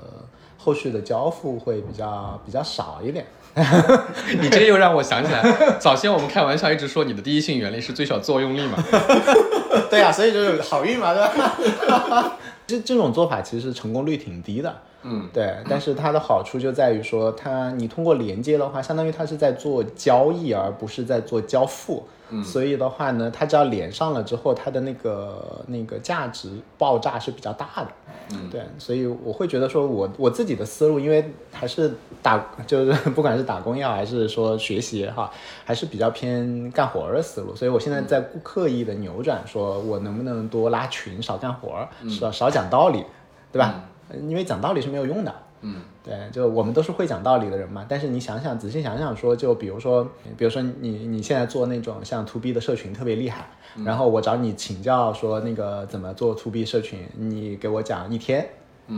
[0.58, 3.26] 后续的交付会比较比较少一点。
[4.40, 5.42] 你这又让我想起来，
[5.80, 8.78] 早先我们开玩笑一直说你的第一性原理是最小作用力嘛。
[9.90, 12.38] 对呀、所以就是好运嘛，对吧？
[12.68, 14.82] 这这种做法其实成功率挺低的。
[15.04, 22.04] 嗯，对，但是它的好处就在于说，它你通过连接的话，相当于它是在做交易，而不是在做交付。
[22.30, 27.88] 嗯，所以的话呢，它只要连上了之后，它的那个那个价值爆炸是比较大的。
[28.34, 35.32] 嗯，对，所以我会觉得说我我自己的思路，因为还是打就是不管是打工也好，还是说学习也好，
[35.64, 43.06] 还是比较偏干活的思路，所以我现在在刻意的扭转，说我能不能多拉群，少干活儿，少少讲道理，
[43.54, 43.86] 对吧？
[44.14, 45.34] 因为讲道理是没有用的。
[45.62, 47.84] 嗯，对，就我们都是会讲道理的人嘛。
[47.90, 53.48] 但是你想想，仔细想想说，就比如说，比如说你你现在做那种像 to B 的社群特别厉害，
[53.84, 58.48] 然后我找你请教说那个怎么做 to B 社群，你给我讲一天，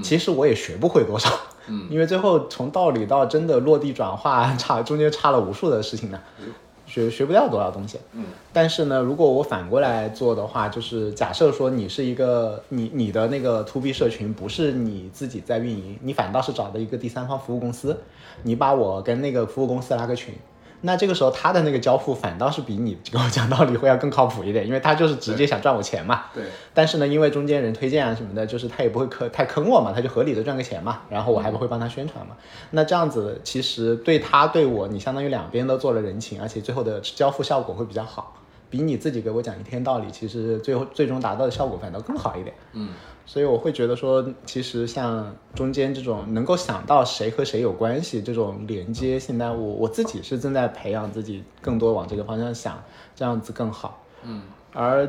[0.03, 1.29] 其实我也学不会多少，
[1.67, 6.19] 嗯，因为最后从道理到真的落地转化差中间差了无数的事情呢。
[6.89, 17.95] 学学不掉多少东西，嗯，但是呢，如果我反过来做的话，就是假设说你是一个你你的那个 to B 社群不是你自己在运营，你反倒是找的一个第三方服务公司，
[18.41, 20.33] 你把我跟那个服务公司拉个群，
[20.81, 26.25] 那这个时候他的那个交付反倒是比你跟我讲道理会要更靠谱一点，因为他就是直接想赚我钱嘛。
[26.33, 32.35] 对，但是呢，因为中间人推荐啊什么的，就是他也不会坑太坑我嘛，他就合理的赚个钱嘛，然后我还不会帮他宣传嘛。
[32.71, 38.35] 那这样子其实对他对我，你相当于两边都做了人情，而且最后的交付效果会比较好，
[38.69, 42.55] 比你自己给我讲一天道理，其实最后最终达到的效果反倒更好一点。
[42.73, 42.89] 嗯，
[43.31, 52.83] 所以我会觉得说，其实像中间这种能够想到谁和谁有关系这种连接，现在我我自己是正在培养自己更多往这个方向想，
[53.15, 54.01] 这样子更好。
[54.23, 54.41] 嗯，
[54.73, 55.07] 而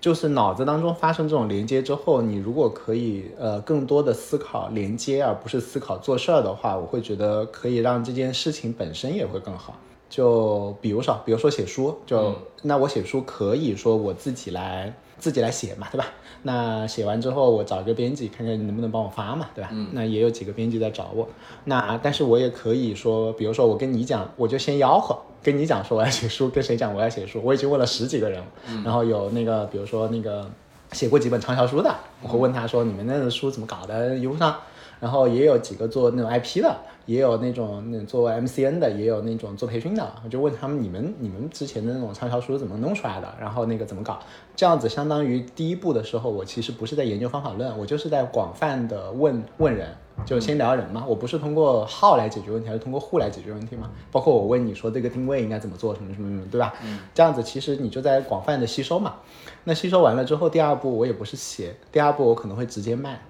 [0.00, 9.78] 就是脑子当中发生这种连接之后，你如果可以呃更多的思考连接，而不是思考做事儿的话，我会觉得可以让这件事情本身也会更好。
[10.08, 16.06] 就比如说，比如说写书，就、那我写书可以说我自己来自己来写嘛， 对吧？
[16.42, 19.70] 那写完之后，我找一个编辑看看你能不能帮我发嘛，对吧？
[19.92, 21.28] 那也有几个编辑在找我，
[21.66, 28.46] 那但是我也可以说，比如说我跟你讲，我就先吆喝，跟你讲说我要写书，跟谁讲我要写书，我已经问了十几个人了，
[28.84, 30.50] 然后有那个比如说那个
[30.90, 34.56] 写过几本畅销书的，我会问他说你们那个书怎么搞的，邮上。
[35.02, 40.12] 然后也有几个做那种 IP 的，也有那种那种做 MCN 的，也有那种做培训的。
[40.24, 43.34] 我就问他们，你们你们之前的那种畅销书怎么弄出来的？
[43.40, 44.20] 然后那个怎么搞？
[44.54, 49.88] 这样子相当于第一步的时候，我其实不是在研究方法论，我就是在广泛的问问人，
[50.24, 51.04] 就先聊人嘛。
[51.04, 53.90] 我不是通过号来解决问题，而是通过户来解决问题嘛。
[54.12, 56.72] 包括我问你说这个定位应该怎么做，什么什么什么，对吧？
[57.12, 59.16] 这样子其实你就在广泛的吸收嘛。
[59.64, 63.20] 那吸收完了之后，第二步我也不是写，第二步我可能会直接卖。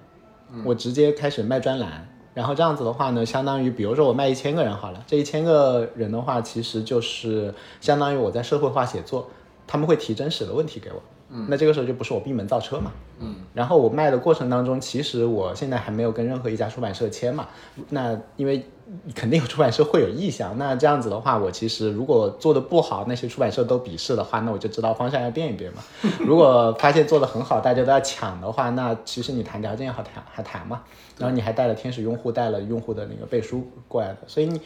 [0.63, 9.29] 我直接开始卖专栏，然后这样子的话呢，相当于比如说我卖一千个人好了，这一千个人的话，其实就是相当于我在社会化写作，
[9.65, 17.47] 他们会提真实的问题给我，嗯，那这个时候就不是我闭门造车嘛，嗯，然后我卖的过程当中，其实我现在还没有跟任何一家出版社签嘛，
[17.89, 18.65] 那因为
[19.15, 25.83] 肯定有出版社会有意向，那这样子的话，我其实如果做的不好，那些出版社都鄙视的话，那我就知道方向要变一变嘛。
[26.19, 30.81] 如果发现做的很好，大家都要抢的话，那其实你谈条件也好谈，还谈嘛。
[31.17, 34.59] 然后你还带了天使用户，带了用户的那个背书过来的，所以你。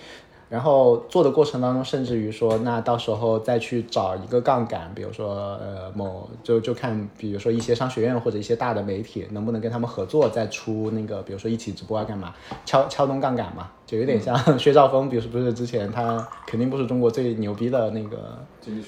[0.49, 12.33] 然后做的过程当中，甚至于说，那到时候再去找一个杠杆，比如说呃某就就看，比如说一些商学院或者一些大的媒体，能不能跟他们合作，再出那个，比如说一起直播啊干嘛，
[12.65, 18.37] 敲 敲动杠杆嘛，就有点像薛兆丰，比如说不是之前他肯定不是中国最牛逼的那个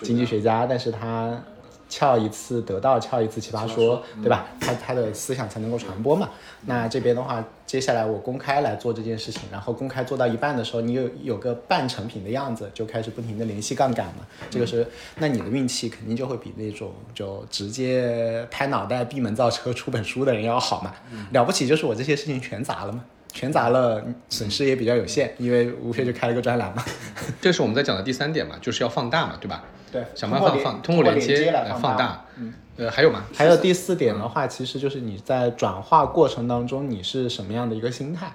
[0.01, 1.37] 经济学家，但是他
[1.89, 4.45] 撬一次得到，撬一次奇葩说，对吧？
[4.61, 6.29] 他他的思想才能够传播嘛。
[6.67, 14.25] 那这边的话，接下来我公开来做这件事情，然后公开做到一半的时候，你有有个半成品的样子，就开始不停的联系杠杆嘛。
[14.49, 20.93] 这个是，那你的运气肯定就会比那种就直接拍脑袋闭门造车出本书的人要好嘛。
[21.31, 23.03] 了不起就是我这些事情全砸了嘛。
[23.31, 26.83] 全砸了，损失也比较有限，因为无非就开了个专栏嘛。
[27.39, 29.63] 这是我们在讲的第三点嘛，就是要放大嘛，对吧？
[29.91, 32.25] 对，想办法放通过连接来放大。
[32.37, 33.23] 嗯，呃，还有吗？
[33.33, 38.31] 还有第四点的话，其实就是你在转化过程当中，你是什么样的一个心态？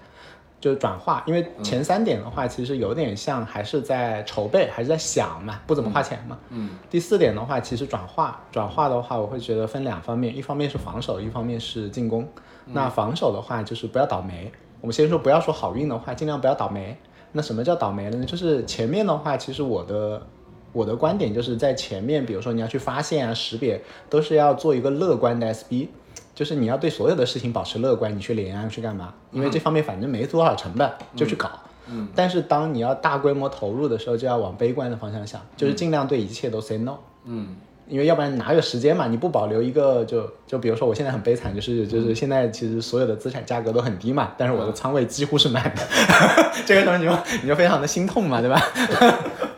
[0.61, 6.39] 就是转化，因为前三点的话，其实有点像还是在筹备，还是在想嘛，不怎么花钱嘛。
[6.49, 6.71] 嗯。
[6.89, 12.27] 第四点的话，其实转化，转化的话，我会觉得分两方面，一方面是防守，一方面是进攻。
[12.67, 14.51] 那防守的话，就是不要倒霉。
[14.81, 16.97] 我们先说不要说好运的话，尽量不要倒霉。
[17.33, 18.25] 那什么叫倒霉呢？
[18.25, 20.27] 就是前面的话，其实我的
[20.75, 25.89] 我的观点就是在前面，比如说你要去发现啊、识别，都是要做一个乐观的 SB，
[26.35, 28.15] 就是你要对所有的事情保持乐观。
[28.15, 29.15] 你去连啊，去干嘛？
[29.33, 31.49] 因为这方面反正没多少成本，就去搞。
[31.87, 32.09] 嗯。
[32.15, 36.97] 但是当你要大规模投入的时候，就要往悲观的方向想，就是尽量对一切都 say no。
[37.25, 37.57] 嗯。
[37.89, 39.07] 因为要不然哪有时间嘛？
[39.07, 45.83] 你不保留一个，就就比如说我现在很悲惨，就是就是现在其实所有的资产价格都很低嘛，但是我的仓位几乎是满的，
[46.65, 48.61] 这个时候你就你就非常的心痛嘛，对吧？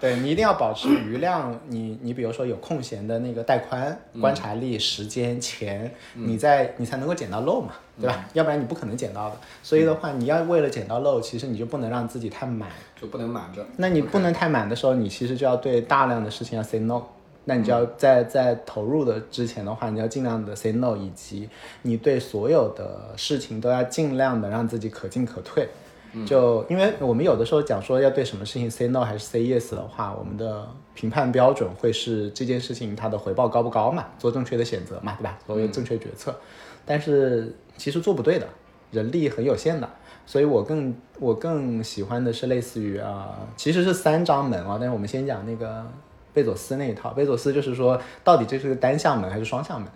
[0.00, 8.26] 对 你一定要保持余量，你你比如说有空闲的那个带宽、观察力、时间、钱，你在你才能够捡到漏嘛，对吧？
[8.34, 9.36] 要不然你不可能捡到的。
[9.62, 12.68] 所以的话，你要为了捡到漏，其实你就不能让自己太满，
[13.00, 13.64] 就不能满着。
[13.76, 17.02] 那你不能太满的时候，你其实就要对大量的事情要 say no。
[17.48, 21.48] 那你就要在在投入的之前的话，你要尽量的 say no，以及
[21.82, 25.68] 你对所有的事情都要尽量的让自己可进可退。
[26.26, 35.38] 就因为我们有的时候讲说要对什么事情 say no 还是 say yes 的话，我们的评判标准会是这件事情它的回报高不高嘛，做正确的选择嘛，对吧？
[35.46, 36.35] 做正确决策。
[36.85, 38.48] 但是其实做不对的，
[38.90, 39.88] 人力很有限的，
[40.26, 45.87] 所以我更我更喜欢的是类似于啊，其实是三张门啊，但是我们先讲那个。
[46.37, 49.88] 贝佐斯那一套，贝佐斯就是说，到底这是个单向门还是双向门？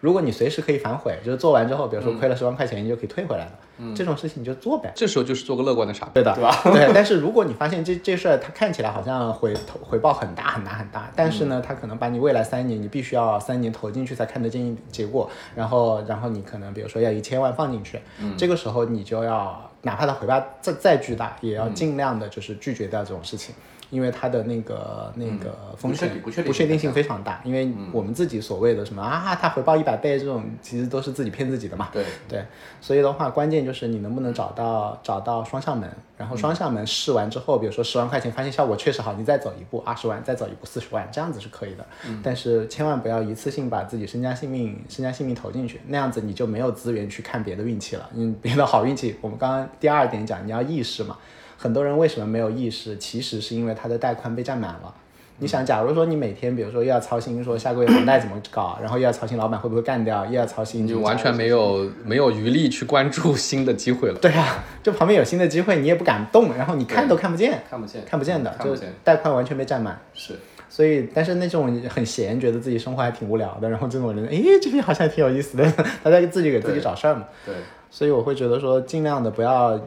[0.00, 3.52] 如果你随时可以反悔，就是做完之后，比如说亏了十万块钱，你就可以退回来了。
[3.78, 4.92] 嗯，这种事情你就做呗。
[4.94, 6.62] 这时候就是做个乐观的傻逼，对的，对吧？
[6.62, 6.92] 对。
[6.94, 23.52] 但是如果你发现这这事儿它看起来好像回投回报很大很大很大，但是呢，它可能把你未来三年你必须要三年投进去才看得见结果，然后然后你可能比如说要一千万放进去，嗯，这个时候你就要哪怕它回报再再巨大，也要尽量的就是拒绝掉这种事情。
[23.90, 31.88] 因为它的那个那个风险不确确定性非常大，因为我们自己所谓的什么啊，它回报一百倍这种，其实都是自己骗自己的嘛。
[31.92, 32.44] 对对，
[32.80, 41.86] 所以的话，关键就是你能不能找到找到双向门，然后双向门试完之后，比如说十万块钱发现效果确实好，你再走一步二十万，再走一步四十万，这样子是可以的。
[42.22, 48.10] 但是千万不要一次性把自己身家性命身家性命投进去，那样子你就没有资源去看别的运气了。
[48.14, 51.16] 嗯，别的好运气，我们刚刚第二点讲，你要意识嘛。
[51.60, 52.96] 很多人为什么没有意识？
[52.98, 54.94] 其实是因为他的带宽被占满了。
[55.40, 64.18] 你想，假如说你每天，比如说又要操心说下个月房贷怎么搞，然后又要操心老板会不会干掉，又要操心，就完全没有没有余力去关注新的机会了。
[64.22, 70.00] 对啊，就旁边有新的机会，你也不敢动，然后你看都看不见， 看不见，看不见的，就带宽完全被占满。
[70.12, 70.34] 是，
[70.68, 75.64] 所以，但是那种很闲，觉得自己生活还挺无聊的，然后这种人，哎，这边好像挺有意思的，
[76.02, 77.24] 他在自己给自己找事儿嘛。
[77.46, 77.54] 对，
[77.90, 79.80] 所以我会觉得说，尽量的不要。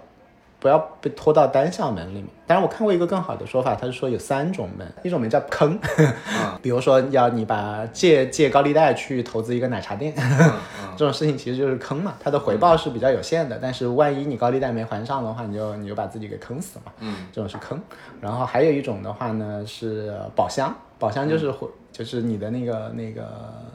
[0.62, 2.28] 不要被拖到单向门里面。
[2.45, 5.78] 当然，我看过一个更好的说法，他是说有三种门，一种门叫坑，
[6.62, 10.13] 比如说要你把借借高利贷去投资一个奶茶店，
[10.95, 17.82] 这种事情其实就是坑嘛，它的回报是比较有限的，但是万一你高利贷没还上的话，你就你就把自己给坑死了嘛，嗯，这种是坑。
[18.19, 21.67] 然后还有一种的话呢是宝箱，宝箱就是回。
[22.03, 23.27] 就是你的那个那个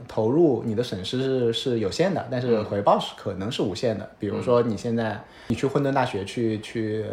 [0.09, 4.11] 投入，你的损失是是有限的，但是回报是可能是无限的。
[4.19, 7.05] 比如说你现在你去混沌大学去去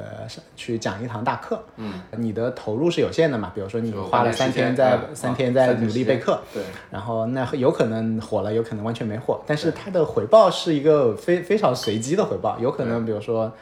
[0.56, 3.52] 去讲一堂大课，嗯，你的投入是有限的嘛？
[3.54, 13.54] 比如说你花了三天在三天在努力备课，对，然后那有可能火了，有可能完全没火，但是它的回报是一个非非常随机的回报，有可能比如说。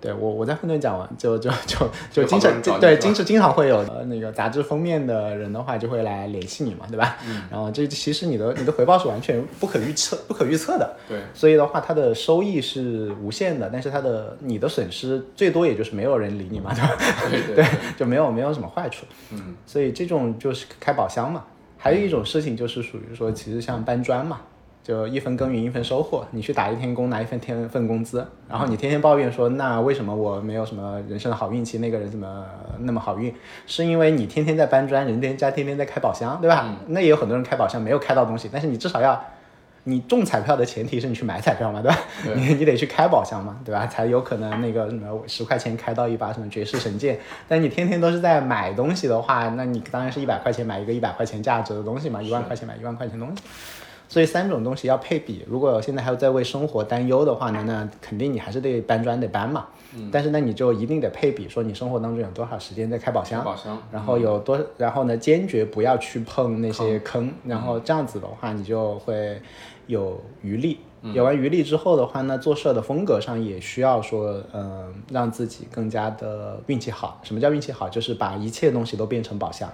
[0.00, 7.16] 对我，我在混沌讲完，就就就就经常对经常经常会有那个杂志封面的人的话，就会来联系你嘛，对吧？
[7.26, 7.42] 嗯。
[7.50, 10.96] 然后这其实你的你的回报是完全不可预测、不可预测的。
[11.08, 11.18] 对。
[11.32, 16.90] 所以的话，它的收益是无限的，但是它的你的损失最多也就是没有人理你嘛，对吧？
[17.30, 17.64] 对对。
[17.96, 19.06] 就没有没有什么坏处。
[19.32, 19.56] 嗯。
[19.66, 21.42] 所以这种就是开宝箱嘛。
[21.78, 24.40] 还有一种事情就是属于说，其实像搬砖嘛。
[24.86, 32.46] 就一分耕耘一分收获，你去打一天工拿一份天份工资，然后你天天抱怨说那为什么我没有什么人生的好运气，那个人怎么
[32.78, 33.34] 那么好运？
[33.66, 36.72] 是因为你天天在搬砖，人家天天在开宝箱，对吧？
[36.86, 39.20] 那也有很多人开宝箱没有开到东西，但是你至少要。
[39.88, 41.98] 你中彩票的前提是你去买彩票嘛，对吧？
[42.34, 43.86] 你你得去开宝箱嘛，对吧？
[43.86, 47.16] 才有可能那个什么十块钱开到一把什么绝世神剑。
[47.46, 53.44] 但你天天都是在买东西的话，那你当然是一百块钱买一个一百块钱价值的东西嘛，一万块钱买一万块钱东西。
[54.08, 55.44] 所以三种东西要配比。
[55.48, 59.66] 如果现在还有在为生活担忧的话呢，那肯定你还是得搬砖得搬嘛。
[59.94, 60.08] 嗯。
[60.12, 69.40] 但是呢，你就一定得配比，说你生活当中有多少时间在开宝箱，宝箱，然后有多，然后呢，坚决不要去碰那些坑，然后这样子的话，你就会。
[69.88, 70.80] 有余力，
[71.14, 77.20] 有完余力之后的话呢，做事的风格上也需要说，嗯，让自己更加的运气好。
[77.22, 77.88] 什么叫运气好？
[77.88, 79.70] 就是把一切东西都变成宝箱。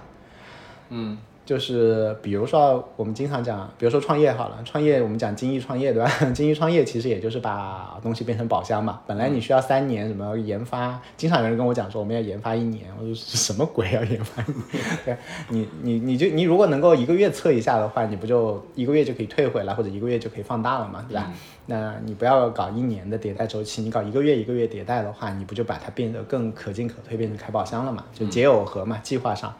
[0.89, 1.17] 嗯。
[1.45, 6.09] 就是比如说，我们经常讲，比如说创业好了，创业我们讲精益创业，对吧？
[6.33, 9.01] 精益创业其实也就是把东西变成宝箱嘛。
[9.05, 14.83] 本来你需要三年什么研发，经常有人跟我讲说我们要研发一年，我说什么鬼要 研发一年？
[15.03, 15.17] 对，
[15.49, 21.29] 你你你就你如果能够一个月测一下的话，你不就一个月就可以退回来，或者一个月就可以放大了嘛，对吧？
[21.65, 28.05] 那你不要搞一年的迭代周期，你搞一个月一个月迭代的话，你不就把它变得更可进可退，变成开宝箱了嘛？
[28.13, 29.53] 就解耦合嘛，计划上。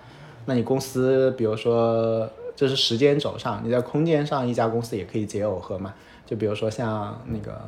[0.46, 5.94] 那你公司，比如说这是时间轴上，你在空间上一家公司也可以解耦合嘛？
[6.26, 7.62] 就比如说像那个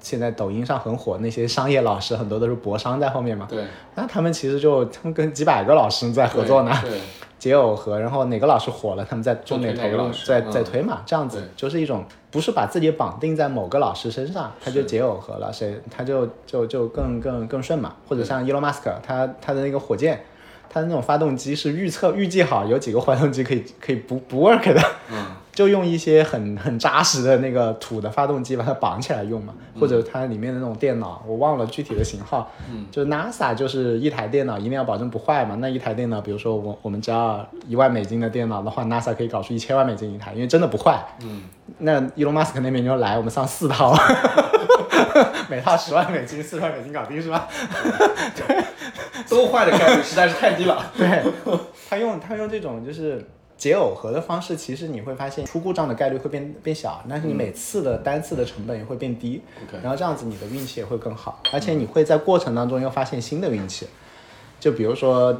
[0.00, 3.46] 现在抖音上很火那些商业老师，很多都是博商在后面嘛。
[3.48, 3.64] 对。
[3.94, 6.72] 那他们其实就他们跟几百个老师在合作呢。
[6.82, 6.98] 对。
[7.38, 17.94] 解耦合，然后哪个老师火了，他们在重点投入，在在推嘛，这样子就是一种不是把自己绑定在某个老师身上，他就解耦合了，谁他就就就更更更顺嘛。
[18.08, 20.24] 或者像 Elon Musk，他他的那个火箭。
[20.76, 41.44] 它的那种发动机是预测预计好有几个发动机可以可以不不 work 的，嗯， 就用一些很很扎实的那个土的发动机把它绑起来用嘛，或者它里面的那种电脑，我忘了具体的型号，嗯，就是 NASA 就是一台电脑一定要保证不坏嘛，那一台电脑，比如说我我们只要一万美金的电脑的话，NASA 可以搞出一千万美金一台，因为真的不坏，嗯，
[41.78, 43.94] 那 Elon Musk 那边就来，我们上四套，
[45.50, 47.48] 每套十万美金，四十万美金搞定是吧？
[48.36, 48.64] 对。
[49.28, 50.84] 都坏的概率实在是太低了。
[50.96, 51.24] 对，
[51.88, 53.24] 他用他用这种就是
[53.56, 59.42] 解耦合的方式，其实你会发现出故障的概率会变变小，但是你每次的单次的成本也会变低。
[59.82, 63.88] 然后这样子你的运气也会更好，而且你会在过程当中又发现新的运气。
[64.60, 65.32] 就比如说，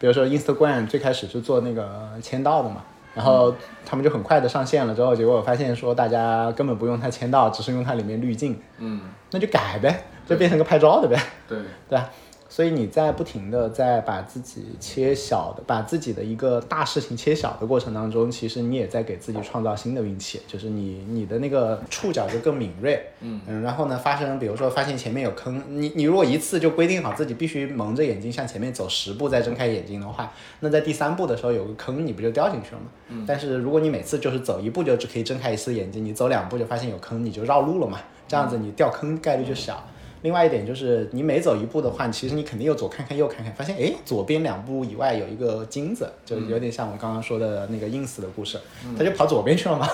[0.00, 2.82] 比如说 Instagram 最开始是做那个签到的嘛，
[3.14, 3.54] 然后
[3.84, 8.60] 他们就很快的上线了之后，结果我发现说大家根本不用它签到，只是用它里面滤镜。
[8.78, 9.00] 嗯，
[9.32, 11.20] 那就改呗，就变成个拍照的呗。
[11.48, 12.10] 对，对吧？
[12.58, 32.86] 所以你在不停的在把自己切小的，把自己的一个大事情切小的过程当中，其实你也在给自己创造新的运气，就是你你的那个触角就更敏锐，嗯嗯，然后呢，发生比如说发现前面有坑，你你如果一次就规定好自己必须蒙着眼睛向前面走十步再睁开眼睛的话，那在第三步的时候有个坑，你不就掉进去了吗？
[33.10, 39.80] 嗯，但是如果你每次就是走一步就只可以睁开一次眼睛，你走两步就发现有坑，你就绕路了嘛，这样子你掉坑概率就小。
[40.22, 48.58] 另外一点就是，你每走一步的话，其实你肯定又左看看右看看，发现哎，左边两步以外有一个金子，就有点像我刚刚说的那个 ins 的故事，
[48.96, 49.88] 他就跑左边去了嘛。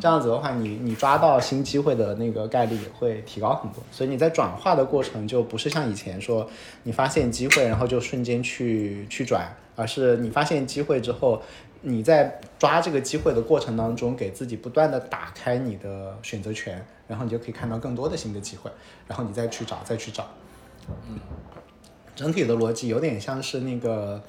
[0.00, 3.82] 这样子的话，你你抓到新机会的那个概率也会提高很多。
[3.92, 6.48] 所以你在转化的过程就不是像以前说，
[6.82, 11.42] 你发现机会然后就瞬间去去转，而是你发现机会之后。
[11.80, 18.70] 你在抓这个机会的过程当中，给自己不断的打开你的选择权，然后你就可以看到更多的新的机会，
[19.08, 20.28] 然后你再去找，再去找。
[21.08, 21.18] 嗯，
[22.14, 24.22] 整体的逻辑有点像是那个，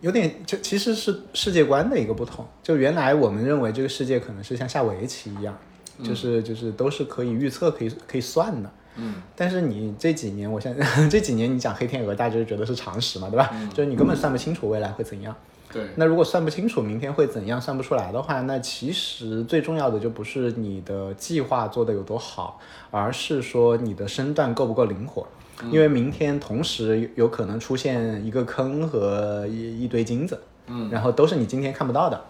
[0.00, 2.46] 有点就其实是世界观的一个不同。
[2.62, 5.58] 就原来我们认为这个世界可能是像下围棋一样，
[6.04, 8.70] 就是就是都是可以预测、可以可以算的。
[8.96, 13.54] 嗯，但是你这几年，我现在 这几年你讲黑天鹅，大家就觉得是常识嘛，对吧？
[13.74, 15.36] 就是你根本算不清楚未来会怎样。
[15.76, 15.86] 对。
[15.96, 22.58] 那如果算不清楚明天会怎样，算不出来的话，那其实最重要的就不是你的计划做得有多好，
[22.90, 25.26] 而是说你的身段够不够灵活。
[25.70, 32.20] 因为明天同时有可能出现一个坑和一一堆金子，嗯，然后都是你今天看不到的。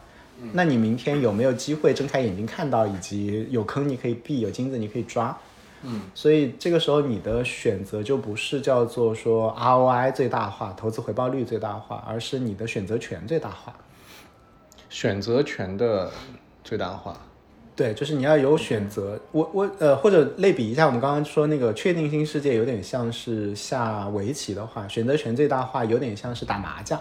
[0.52, 5.36] 那你明天有没有机会睁开眼睛看到，以及有坑你可以避，有金子你可以抓？
[5.88, 13.72] 嗯，所以这个时候你的选择就不是叫做说 ROI 最大化、投资回报率最大化，而是你的选择权最大化。
[14.88, 16.10] 选择权的
[16.64, 17.16] 最大化，
[17.74, 19.20] 对，就是你要有选择。
[19.30, 27.00] 我我呃，或者类比一下，我们刚刚说那个确定性世界有点像是下围棋的话，选择权最大化有点像是打麻将。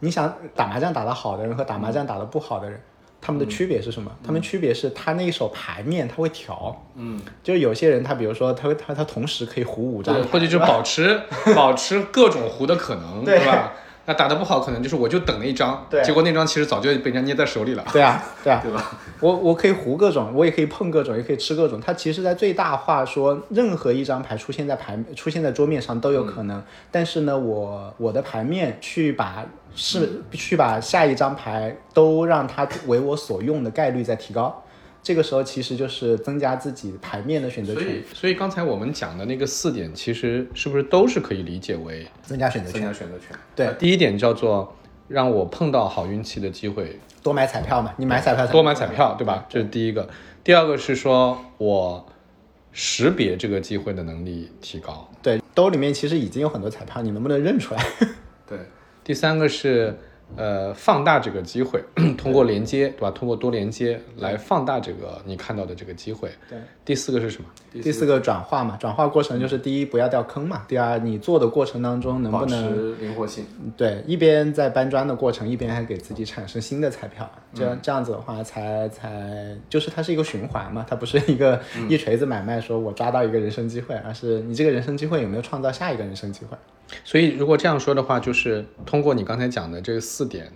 [0.00, 2.80] 你想打麻将打得好的人和打麻将打得不好的人。
[3.20, 4.10] 他们的区别是什么？
[4.24, 11.20] 他们区别是他那一手牌面他会调，嗯，就是有些人他比如说他会他他同时可以胡五张或者就保持
[11.54, 13.38] 保持各种胡的可能，对。
[13.38, 13.72] 对吧？
[14.08, 18.98] 那打得不好，可能就是我就等那一张，对结果那张其实早就被人家捏在手里了，对啊， 对啊，对吧？
[19.20, 21.78] 我我可以胡各种，我也可以碰各种，也可以吃各种。
[21.78, 26.62] 它其实，在最大化说，任何一张牌出现在牌出现在桌面上都有可能。
[26.90, 29.44] 但是呢，我我的牌面去把
[29.74, 34.64] 是去把下一张牌都让它为我所用的概率在提高。
[35.08, 42.82] 这个时候其实就是增加自己牌面的选择权所以，，所以刚才我们讲的那个四点，其实是不是都是可以理解为增加选择权。
[42.82, 43.28] 增加选择权？
[43.56, 44.76] 对呃第一点叫做
[45.08, 49.46] 让我碰到好运气的机会，多买彩票嘛，你买彩票多买彩票，对吧？
[49.48, 50.06] 这是第一个。
[50.44, 52.04] 第二个是说我
[52.70, 55.10] 识别这个机会的能力提高。
[55.22, 57.82] 对，兜里面其实已经有很多彩票，你能不能认出来？
[58.46, 58.58] 对，
[59.02, 59.96] 第三个是
[60.36, 61.82] 呃放大这个机会，
[62.16, 63.10] 通过连接，对吧？
[63.10, 66.30] 通过多连接来放大这个你看到的这个机会。
[66.48, 66.58] 对。
[66.84, 67.48] 第四个是什么？
[67.82, 73.44] 第四个转化嘛，转化过程就是第一不要掉坑嘛，第二你做的过程当中能不能持灵活性。
[73.76, 81.60] 对，一边在搬砖的过程，一边还给自己产生新的彩票，这样、这样子的话才才就是它是一个循环嘛，它不是一个
[81.90, 86.56] 一锤子买卖，说我抓到一个人生机会，而是你这个人生机会有没有创造下一个人生机会？
[87.04, 90.50] 所以如果这样说的话，就是通过你刚才讲的这四点，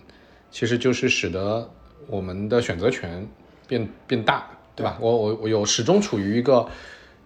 [0.50, 1.70] 其实就是使得
[2.06, 3.28] 我们的选择权
[3.66, 4.96] 变变大，对吧？
[5.00, 6.66] 我我我有始终处于一个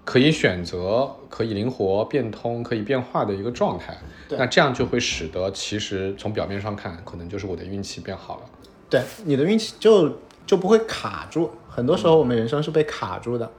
[0.05, 3.97] 可以选择、可以灵活变通、可以变化的一个状态。
[4.31, 8.43] 那这样就会使得其实从表面上看，可能就是我的运气变好了。
[8.91, 11.51] 对，你的运气就就不会卡住。
[11.69, 13.51] 很多时候我们人生是被卡住的。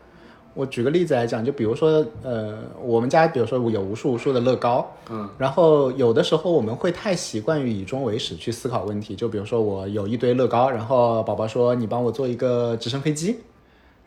[0.58, 9.16] 我举个例子来讲，就比如说，呃，我们家比如说有无数无数的乐高，嗯，然后有的时候我们会太习惯于以终为始去思考问题。
[9.16, 13.38] 就比如说我有一堆乐高，然后宝宝说你帮我做一个直升飞机，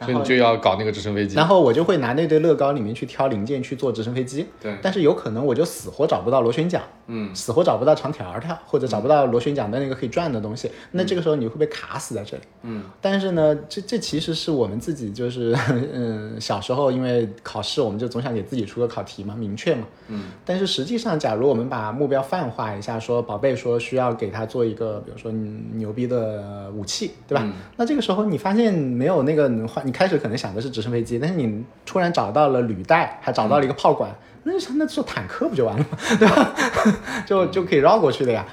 [0.01, 1.36] 所以你就要搞那个直升飞机。
[1.36, 4.46] 然后我就会拿那堆乐高里面去挑零件去做直升飞机。
[4.61, 12.42] 对但是有可能我就死活找不到螺旋桨，嗯，死活找不到长条条，或者找不到螺旋桨的那个可以转的东西，那这个时候你会被卡死在这里。
[12.62, 15.57] 嗯，但是呢，这这其实是我们自己就是
[15.92, 19.86] 嗯小时候因为考试，我们就总想给自己出个考题嘛，明确嘛。
[20.09, 27.46] 嗯，但是实际上，假如我们把目标泛化一下，说宝贝说需要给他做一个，比如说嗯牛逼的武器，对吧？
[27.76, 34.09] 那这个时候你发现没有那个能换，你开始可能想的是直升飞机，但是你突然找到了履带，还找到了一个炮管，
[34.45, 35.99] 那那做坦克不就完了吗？
[36.16, 36.55] 对吧？
[37.26, 38.47] 就就可以绕过去的呀。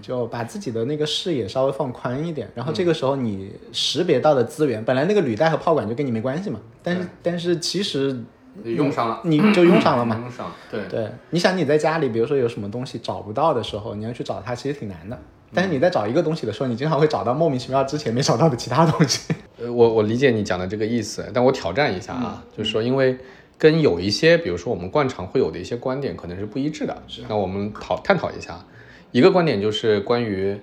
[0.00, 8.18] 就把自己的那个视野稍微放宽一点，然后这个时候你识别到的资源，本来那个履带和炮管就跟你没关系嘛，但是但是其实
[8.64, 10.18] 用上了，你就用上了嘛。
[10.22, 10.80] 用上，对。
[10.88, 15.18] 对，你想你在家里，比如说有什么东西找不到的时候，你要去找它，其实挺难的。
[15.54, 19.34] 但是你在找一个东西的时候，你经常会找到莫名其妙之前没找到的其他东西。
[19.60, 23.16] 呃，我我理解你讲的这个意思，但我挑战一下啊，就是说，因为
[23.56, 27.22] 跟有一些，比如说我们惯常会有的一些观点可能是不一致的，是。
[27.28, 28.64] 那我们讨探讨一下。
[29.10, 30.56] 一个观点就是关于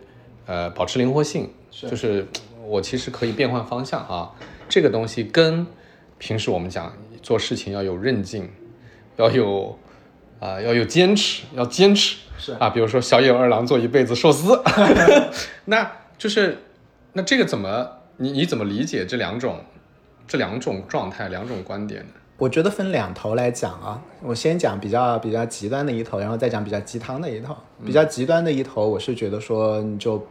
[0.45, 2.27] 呃保持灵活性，就是
[2.65, 4.31] 我其实可以变换方向啊，
[4.69, 5.65] 这个东西跟
[6.19, 8.47] 平时我们讲做事情要有韧劲，
[9.17, 9.77] 要有
[10.39, 14.61] 啊、要有坚持，要坚持是啊，比如说小野二郎做一辈子寿司，
[15.65, 16.57] 那就是
[17.13, 19.59] 那这个怎么你你怎么理解这两种
[20.27, 22.07] 这两种状态两种观点呢？
[22.37, 27.55] 我觉得分两头来讲啊，我先讲比较比较极端的一头，然后再讲比较鸡汤的一头。
[27.85, 30.21] 比较极端的一头，我是觉得说你就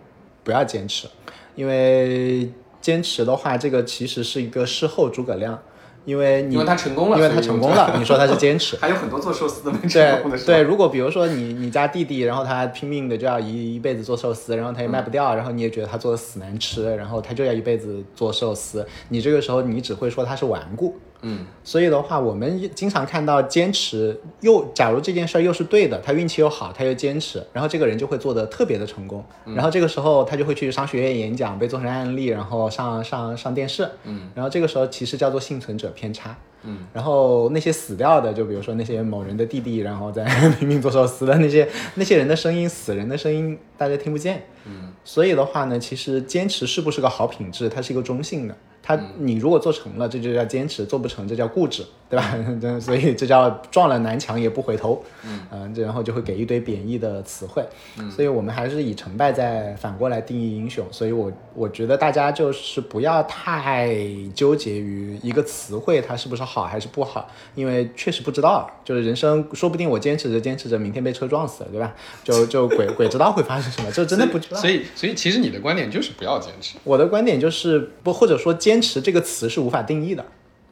[0.43, 1.09] 不要坚持，
[1.55, 2.53] 因为
[2.83, 5.59] 坚持的话，这个其实是一个事后诸葛亮，
[6.05, 8.77] 因为你因为他成功了因为他成功了，你说他是坚持。
[8.83, 20.97] 还有很多做寿司的 没对对，如果比如说你你家弟弟，然后他拼命的就要一一辈子做寿司，然后他也卖不掉，然后你也觉得他做的死难吃，然后他就要一辈子做寿司，你这个时候你只会说他是顽固。
[21.27, 40.25] 嗯，所以的话，我们经常看到坚持又，假如这件事儿又是对的，他运气又好，他又坚持，然后这个人就会做的特别的成功，然后这个时候他就会去商学院演讲，被做成案例，然后上上上电视，嗯，然后这个时候其实叫做幸存者偏差，嗯，然后那些死掉的，就比如说那些某人的弟弟，然后在
[40.61, 48.55] 拼命做寿司的那些那些人的声音，死人的声音大家听不见，嗯，所以的话呢，其实坚持是不是个好品质，它是一个中性的。
[48.85, 52.37] 他你如果做成了，这就叫坚持；做不成，这叫固执，对吧？
[52.61, 55.03] 这所以这叫撞了南墙也不回头。
[55.25, 57.65] 嗯，这然后就会给一堆贬义的词汇。
[58.11, 60.85] 所以我们还是以成败再反过来定义英雄。
[60.91, 63.97] 所以我我觉得大家就是不要太
[64.35, 66.65] 纠结于一个词汇它是不是好。
[66.75, 71.95] 还是不好，因为确实不知道，就是人生说不定我坚持着坚持着，明天被车撞死了，对吧？
[72.25, 74.61] 就就鬼鬼知道会发生什么，就真的不知道。
[74.61, 76.77] 所以所以其实你的观点就是不要坚持。
[76.83, 80.25] 我的观点就是不，或者说坚持这个词是无法定义的。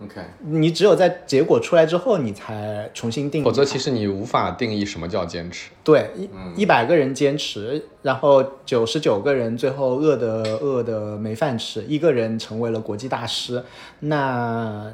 [0.03, 3.45] OK，你只有在结果出来之后，你才重新定义。
[3.45, 5.71] 否则其实你无法定义什么叫坚持。
[5.85, 13.63] 对，一一百个人坚持，然后九十九个人最后饿的饿的没饭吃，一个人成为了国际大师，
[14.01, 14.93] 那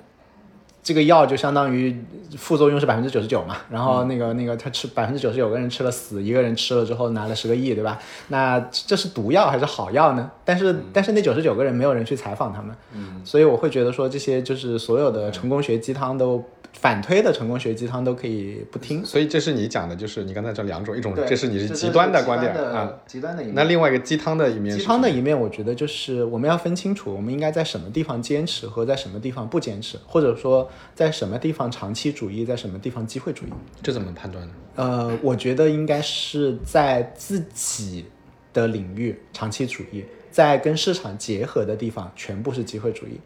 [0.89, 1.95] 这个药就相当于
[2.39, 7.99] 副作用是百分之九十九嘛，然后那个那个他吃百分之九十九个人吃了死，一个人吃了之后拿了十个亿，对吧？
[8.29, 10.31] 那这是毒药还是好药呢？
[10.47, 12.75] 但是但是那九十九个人没有人去采访他们，
[13.23, 19.05] 所以我会觉得说这些就是所有的成功学鸡汤都反推的成功学鸡汤都可以不听。
[19.05, 22.91] 所以这是你讲的，就是你刚才这两种，一种这是你是极端的观点啊。
[23.07, 23.55] 极端的一面。
[23.55, 33.51] 那另外一个鸡汤的一面鸡汤的一面，我觉得就是我们要分清楚，我们应该在什么地方坚持和在什么地方不坚持，或者说在什么地方长期主义，在什么地方机会主义。
[33.83, 34.53] 这怎么判断呢？
[34.77, 38.07] 呃，我觉得应该是在自己
[38.53, 43.21] 的领域长期主义，在跟市场结合的地方全部是机会主义。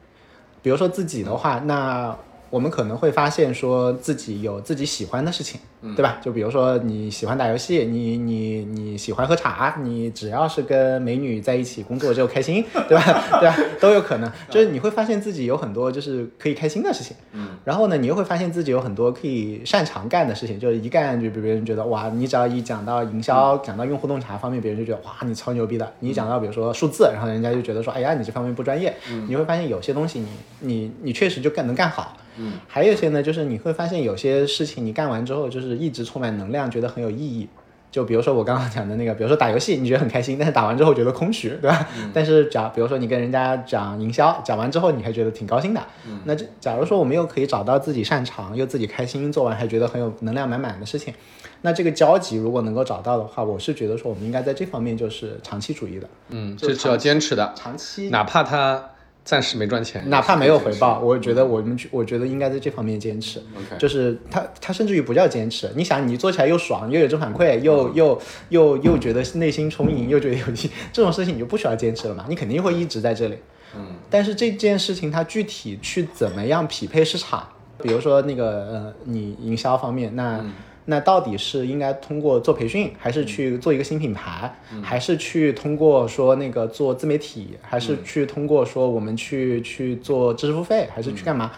[0.63, 2.17] 比如说自己的话，那
[2.53, 5.59] 我们可能会发现说自己有自己喜欢的事情，
[5.97, 6.19] 对吧？
[6.21, 13.41] 就比如说你喜欢打游戏，你你你喜欢喝茶，你只要是跟美女在一起工作就开心， 对吧？
[13.41, 13.57] 对吧？
[13.81, 25.91] 都有可能，就是你会发现自己有很多就是可以开心的事情，嗯，然后呢，你又会发现自己有很多可以擅长干的事情，就是一干就别人觉得哇，你只要一讲到营销，讲到用户洞察方面，别人就觉得哇，你超牛逼的。
[26.01, 28.95] 你一讲到比如说数字，然后人家就觉得说，哎呀，你这方面不专业。
[29.27, 30.27] 你会发现有些东西你
[30.61, 32.15] 你你确实就干能干好。
[32.37, 37.49] 嗯，还有一些呢，就是你会发现有些事情你干完之后，就是一直充满能量，觉得很有意义。
[37.91, 41.87] 就比如说我刚刚讲的那个，比如说打游戏，你觉得很开心，但是打完之后觉得空虚，对吧？
[42.15, 45.81] 但是假比如说你跟人家讲营销，讲完之后你还觉得挺高兴的。
[46.25, 51.13] 那这假如说我们又可以找到自己擅长又自己开心，做完还觉得很有能量满满的事情，
[51.61, 58.92] 那这个交集如果能够找到的话，我是觉得说我们应该在这方面就是长期主义的，嗯，这是要坚持的，长期哪怕他
[59.25, 63.39] 暂时没赚钱，哪怕没有回报，我觉得我们去，我觉得应该在这方面坚持。
[63.57, 73.37] OK 就是他他甚至于不叫坚持，你想你做起来又爽，又有正反馈，又又又又觉得内心充盈，又觉得有劲， 这种事情你就不需要坚持了嘛，你肯定会一直在这里。
[73.77, 77.47] 嗯，但是这件事情它具体去怎么样匹配市场，
[77.83, 80.45] 比如说那个呃，你营销方面，那、
[80.85, 84.53] 那到底是应该通过做培训，还是去做一个新品牌，
[84.83, 91.53] 还是去通过说那个做自媒体，还是去通过说我们去去做知识付费，还是去干嘛？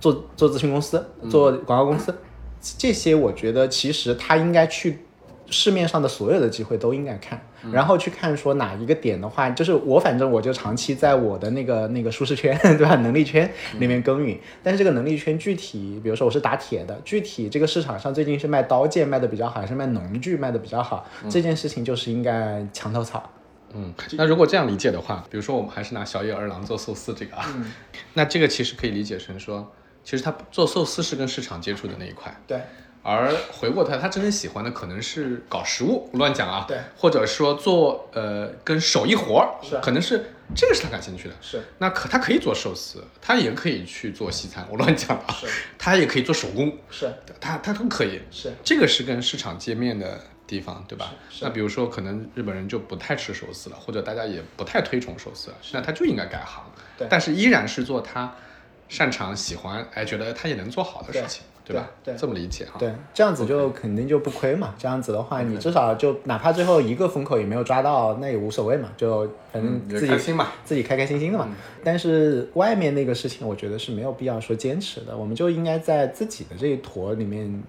[0.00, 2.14] 做做咨询公司，做广告公司，
[2.78, 5.00] 这些我觉得其实他应该去
[5.50, 7.40] 市面上的所有的机会都应该看，
[7.72, 12.96] 然后去看说哪一个点的话，就是我反正我就长期在我的那个那个舒适圈， 对吧？
[12.96, 23.30] 能力圈里面耕耘，但是这个能力圈具体，比如说我是打铁的，具体这个市场上最近是卖刀剑卖的比较好，还是卖农具卖的比较好，这件事情就是应该墙头草。
[23.74, 27.44] 嗯，那如果这样理解的话，比如说我们还是拿小野二郎做寿司这个啊，
[28.14, 29.70] 那这个其实可以理解成说，
[30.02, 32.62] 其实他做寿司是跟市场接触的那一块，对，
[33.08, 39.78] 而回过头来，他真正喜欢的可能是搞食物，乱讲啊，对，或者说做呃跟手艺活儿，是。
[39.80, 41.34] 可能是这个是他感兴趣的。
[41.40, 41.62] 是。
[41.78, 45.24] 那可他可以做寿司，他也可以去做西餐，我乱讲啊。
[45.32, 45.46] 是，
[45.78, 47.10] 他也可以做手工，是。
[47.40, 48.20] 他他都可以。
[48.30, 51.14] 是，这个是跟市场界面的地方，对吧？
[51.40, 56.62] 那比如说，可能日本人就不太吃寿司了，或者大家也不太推崇寿司了，那他就应该改行。
[56.98, 57.06] 对。
[57.08, 58.34] 但是依然是做他
[58.90, 61.90] 擅长、喜欢，哎，觉得他也能做好的事情，对吧？
[62.02, 62.76] 对对这么理解哈。
[62.78, 64.74] 对，这样子就肯定就不亏嘛。
[64.78, 70.48] 这样子的话，你至少就哪怕最后一个风口也没有抓到，那也无所谓嘛，就反正自己、开心嘛。
[70.64, 71.48] 自己开开心心的嘛。
[71.84, 77.62] 但是外面那个事情，我觉得是没有必要说坚持的，我们就应该在自己的这一坨里面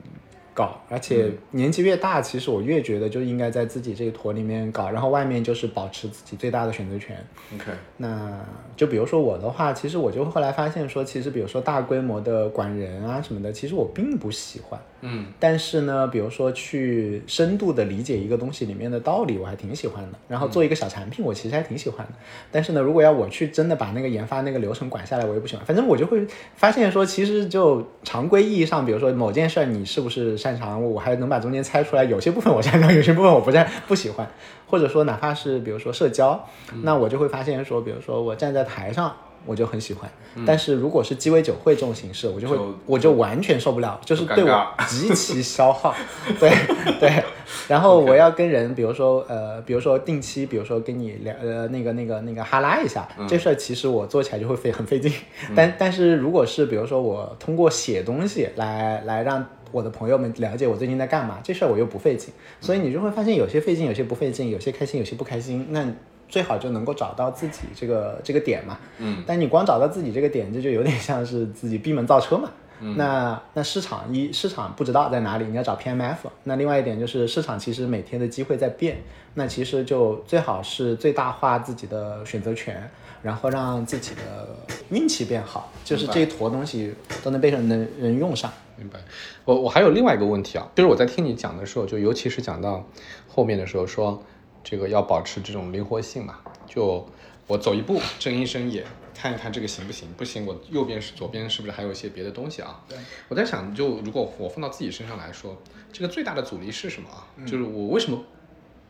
[0.60, 7.16] 搞，而且年纪越大，其实我越觉得就应该在自己这一坨里面搞，然后外面就是保持自己最大的选择权。
[7.56, 8.38] OK，那
[8.76, 14.78] 就比如说我的话，其实我就后来发现说，其实比如说大规模的管人啊什么的，其实我并不喜欢。
[15.02, 20.20] 嗯但是呢，比如说去深度的理解一个东西里面的道理，我还挺喜欢的。
[20.28, 22.14] 然后做一个小产品，我其实还挺喜欢的。
[22.52, 25.66] 但是呢，如果要我去真的把那个研发那个流程管下来，我也不喜欢。
[25.66, 34.28] 反正我就会发现说，其实就常规意义上，比如说某件事儿你是不是擅长，我还能把中间猜出来，有些部分我擅长， 有些部分我不擅不喜欢。
[34.68, 36.48] 或者说哪怕是比如说社交，
[36.84, 39.12] 那我就会发现说，比如说我站在台上，
[39.48, 40.08] 我就很喜欢。
[40.46, 45.96] 但是如果是鸡尾酒会这种形式，我就会就我就完全受不了，就是对我极其消耗。
[46.40, 46.52] 对
[47.00, 47.24] 对，
[47.68, 55.12] 然后我要跟人，比如说呃，比如说定期，比如说跟你聊呃那个那个那个哈拉一下，这事儿其实我做起来就会费很费劲。
[55.56, 65.68] 但但是如果是比如说我通过写东西来来让我的朋友们了解我最近在干嘛，这事儿我又不费劲，所以你就会发现有些费劲，有些不费劲，有些开心，有些不开心。
[65.70, 65.86] 那
[66.28, 68.78] 最好就能够找到自己这个这个点嘛。
[68.98, 72.50] 嗯，但你光找到自己这个点，这就有点像是自己闭门造车嘛。
[72.96, 76.16] 那那市场一市场不知道在哪里，你要找 PMF。
[76.46, 79.00] 那另外一点就是市场其实每天的机会在变，
[79.34, 82.90] 那其实就最好是最大化自己的选择权，
[83.22, 84.48] 然后让自己的
[84.90, 86.94] 运气变好，就是这一坨东西
[87.24, 88.52] 都能被人能人用上。
[88.78, 89.00] 明白。
[89.46, 92.88] 我我还有另外一个问题啊，就是我在听你讲的时候，就尤其是讲到
[93.28, 94.24] 后面的时候说，
[94.64, 96.40] 这个要保持这种灵活性嘛。
[96.66, 97.06] 就
[97.48, 102.82] 我走一步，睁一睁眼，看一看这个行不行，不行，我右边是左边是不是还有一些别的东西啊？
[102.88, 102.98] 对。
[103.28, 105.58] 我在想，就如果我放到自己身上来说，
[105.92, 107.28] 这个最大的阻力是什么啊？
[107.46, 108.24] 就是我为什么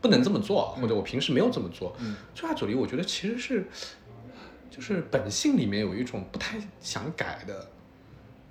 [0.01, 1.95] 不能这么做，或者我平时没有这么做？
[1.99, 3.67] 嗯最大阻力，我觉得其实是，
[4.80, 7.67] 就是本性里面有一种不太想改的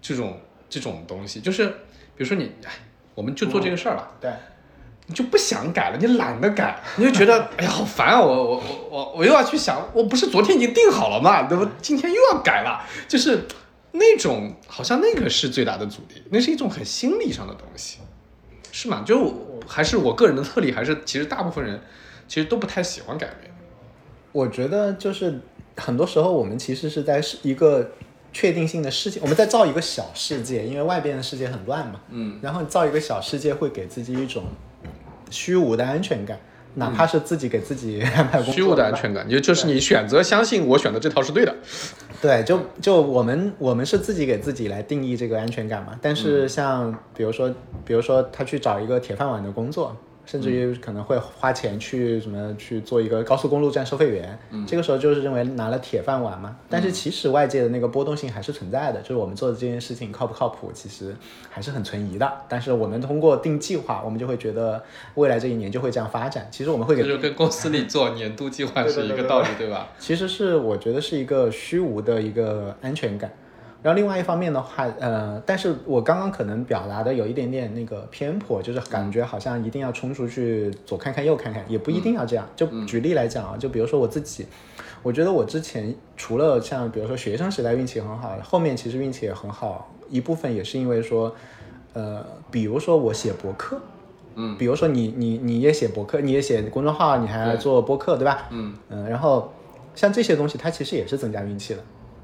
[0.02, 2.70] 这种这种东西，就是比如说你，哎，
[3.14, 4.30] 我们就做这个事儿吧，对，
[5.06, 8.20] 你就不想改了，你懒得改，你就觉得 哎呀好烦啊！
[8.20, 11.66] 我我我我我又要去想，我不是昨天已经定好了嘛，对吧？
[11.80, 13.46] 今天又要改了，就是
[13.92, 18.00] 那种好像那个是最大的阻力，那是一种很心理上的东西，
[18.70, 19.02] 是吗？
[19.06, 19.34] 就
[19.66, 21.80] 还是我个人的特例，还是其实大部分人
[22.28, 23.50] 其实都不太喜欢改变。
[24.30, 25.40] 我觉得就是
[25.78, 27.90] 很多时候我们其实是在是一个
[28.32, 32.00] 确定性的世界，我们在造一个小世界，因为外边的世界很乱嘛。
[32.10, 34.44] 嗯，然后造一个小世界会给自己一种
[35.30, 36.38] 虚无的安全感，
[36.74, 41.54] 哪怕是自己给自己安排工作，虚无的安全感，就就是你选择相信我选的这套是对的。
[42.20, 45.98] 对，就就我们我们是自己给自己来定义这个安全感嘛。
[46.02, 47.48] 但是像比如说，
[47.84, 49.96] 比如说他去找一个铁饭碗的工作，
[50.30, 56.54] 甚至于可能会花钱去什么去做一个高速公路站收费员，这个时候就是认为拿了铁饭碗嘛。
[56.68, 61.16] 但是其实外界的那个波动性还是存在的，就是我们做的这件事情靠不靠谱，其实
[61.48, 62.30] 还是很存疑的。
[62.46, 66.46] 但是我们通过定计划，我们就会觉得未来这一年就会这样发展。
[66.50, 69.88] 其实我们会给这就跟公司里做年度计划是一个道理，对吧？
[69.98, 73.32] 其实是我觉得是一个虚无的一个安全感。
[73.80, 82.44] 然后另外一方面的话，呃，但是我刚刚可能表达的有一点点那个偏颇，就是感觉好像一定要冲出去左看看右看看，也不一定要这样。
[82.56, 84.44] 就举例来讲啊，就比如说我自己，
[85.00, 91.32] 我觉得我之前除了像比如说学生时代运气很好，后面其实运气也很好，一部分也是因为说，
[91.92, 93.80] 呃，比如说我写博客，
[94.34, 98.48] 嗯，比如说你你你也写博客，你也写公众号，你还做播客，对吧？
[98.50, 99.52] 嗯嗯，然后
[99.94, 101.80] 像这些东西，它其实也是增加运气的。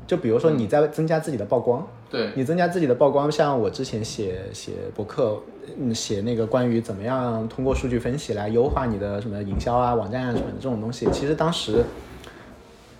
[0.06, 5.40] 就比如说你在增加自己的曝光，对，你增加自己的曝光，像我之前写写博客，
[5.78, 11.84] 嗯，写那个关于怎么样通过数据分析来优化你的什么营销啊、网站啊什么的这种东西，其实当时。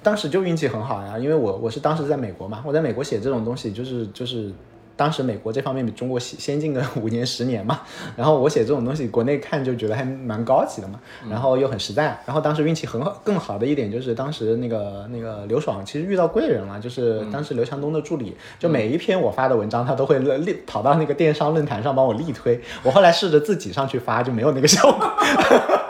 [0.02, 4.52] 当时就运气很好呀，因为我我是当时在美国嘛，我在美国写这种东西就是就是，
[4.97, 7.80] 当时美国这方面比中国先先进个五年十年嘛，
[8.16, 25.11] 然后我写这种东西，国内看就觉得还蛮高级的嘛，然后又很实在，然后当时运气很好，更好的一点就是当时那个那个刘爽其实遇到贵人了，就是当时刘强东的助理，就每一篇我发的文章他都会力跑到那个电商论坛上帮我力推，我后来试着自己上去发就没有那个效果。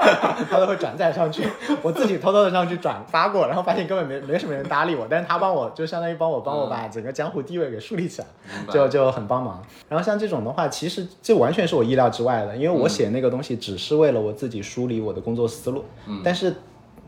[0.50, 1.48] 他都会转载上去，
[1.80, 8.28] 我自己偷偷的上去转发过，然后发现根本没没什么人搭理我，但是他帮我就相当于帮我帮我把整个江湖地位给树立起来，
[8.70, 9.60] 就就很帮忙。
[9.88, 15.84] 然后像这种的话，其实这完全是我意料之外的，因为我写那个东西只是为了我自己梳理我的工作思路，
[16.22, 16.54] 但是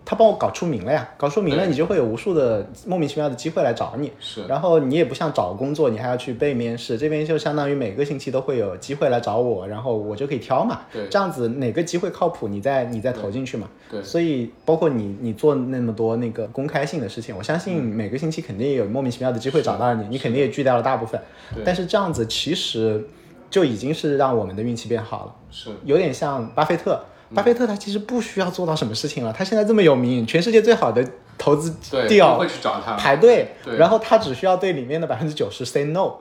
[0.09, 4.12] 他帮我搞出名了呀，搞出名了，你就会有无数的莫名其妙的机会来找你。
[4.20, 10.82] 是然后你也不像找工作，你还要去被面试，这边就相当于每个星期都会有机会来找我，然后我就可以挑嘛。
[10.92, 13.68] 对这样子哪个机会靠谱，你再你再投进去嘛。
[13.90, 21.20] 对所以包括你你做那么多那个公开性的事情，我相信每个星期肯定有莫名其妙的机会找到你，你肯定也拒掉了大部分。
[21.52, 23.04] 对但是这样子其实
[23.50, 25.34] 就已经是让我们的运气变好了。
[25.50, 27.04] 是有点像巴菲特。
[27.35, 31.05] 巴菲特他其实不需要做到什么事情了，他现在这么有名，全世界最好的
[31.37, 36.12] 投资对会去找他排队，对然后他只需要对里面的百分之九十 say no，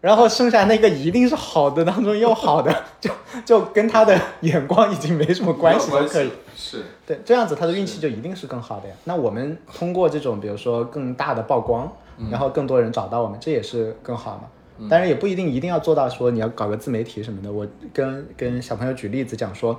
[0.00, 3.10] 然后剩下那个一定是好的当中又好的， 就
[3.44, 6.30] 就跟他的眼光已经没什么关系都可以。
[6.56, 8.94] 是对，这样子他的运气就一定是更好的呀。
[9.04, 11.90] 那我们通过这种，比如说更大的曝光，
[12.30, 14.88] 然后更多人找到我们，这也是更好嘛。
[14.88, 17.50] 当然也不一定一定要做到说你要搞个自媒体什么的。
[17.52, 19.78] 我跟跟小朋友举例子讲说，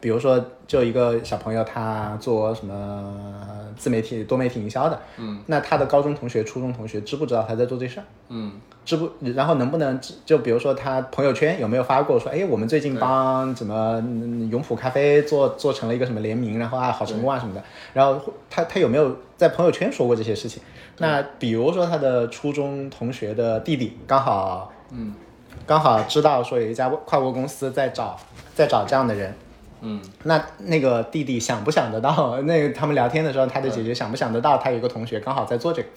[0.00, 3.14] 比如说，就一个小朋友，他做什么
[3.76, 8.04] 自媒体、多媒体营销的，嗯，那他的高中同学、初中同学知不知道他在做这事儿？
[8.28, 8.52] 嗯，
[8.84, 9.10] 知不？
[9.34, 17.62] 然后能不能就比如说他朋友圈有没有发过说，哎，我们最近帮什么嗯永璞咖啡做做成了一个什么联名，然后啊好成功啊什么的。
[17.92, 20.62] 然后他他有没有在朋友圈说过这些事情？
[20.98, 25.14] 那比如说他的初中同学的弟弟刚好嗯
[25.64, 28.18] 刚好知道说有一家跨国公司在找
[28.54, 29.32] 在找这样的人，
[29.80, 32.40] 嗯那那个弟弟想不想得到？
[32.42, 34.58] 那个他们聊天的时候，他的姐姐想不想得到？
[34.58, 35.88] 他有一个同学刚好在做这个。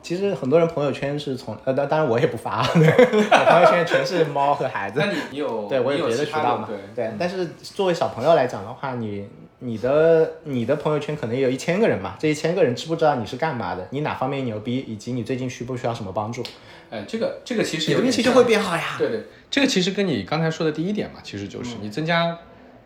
[0.00, 5.10] 其实很多人朋友圈是从呃，当当然我也不发，我 朋友圈全是猫和孩子那。
[5.10, 6.68] 你你有 对我有别的渠道嘛？
[6.68, 13.86] 对对，但是作为小朋友来讲的话，你你的你的朋友圈可能也有一千个人嘛，这一千个人知不知道你是干嘛的？
[13.90, 16.44] 你哪方面牛逼，以及你最近需不需要什么帮助？
[16.90, 18.94] 哎，这个这个其实你的运气就会变好呀。
[18.96, 22.38] 对对，这个其实跟你刚才说的第一点嘛，其实就是你增加、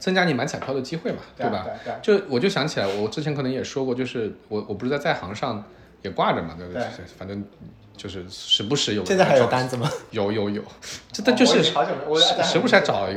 [0.02, 1.66] 增加你买彩票的机会嘛，对啊吧？
[2.02, 5.64] 就我就想起来，我之前可能也说过，就是我我不是在在行上
[6.02, 6.82] 也挂着嘛，对不对？
[7.16, 7.44] 反正
[7.96, 9.04] 就是时不时有。
[9.04, 9.88] 现在还有单子吗？
[10.10, 10.60] 有有有，
[11.12, 11.72] 这但就是时
[12.42, 13.16] 时不时还找一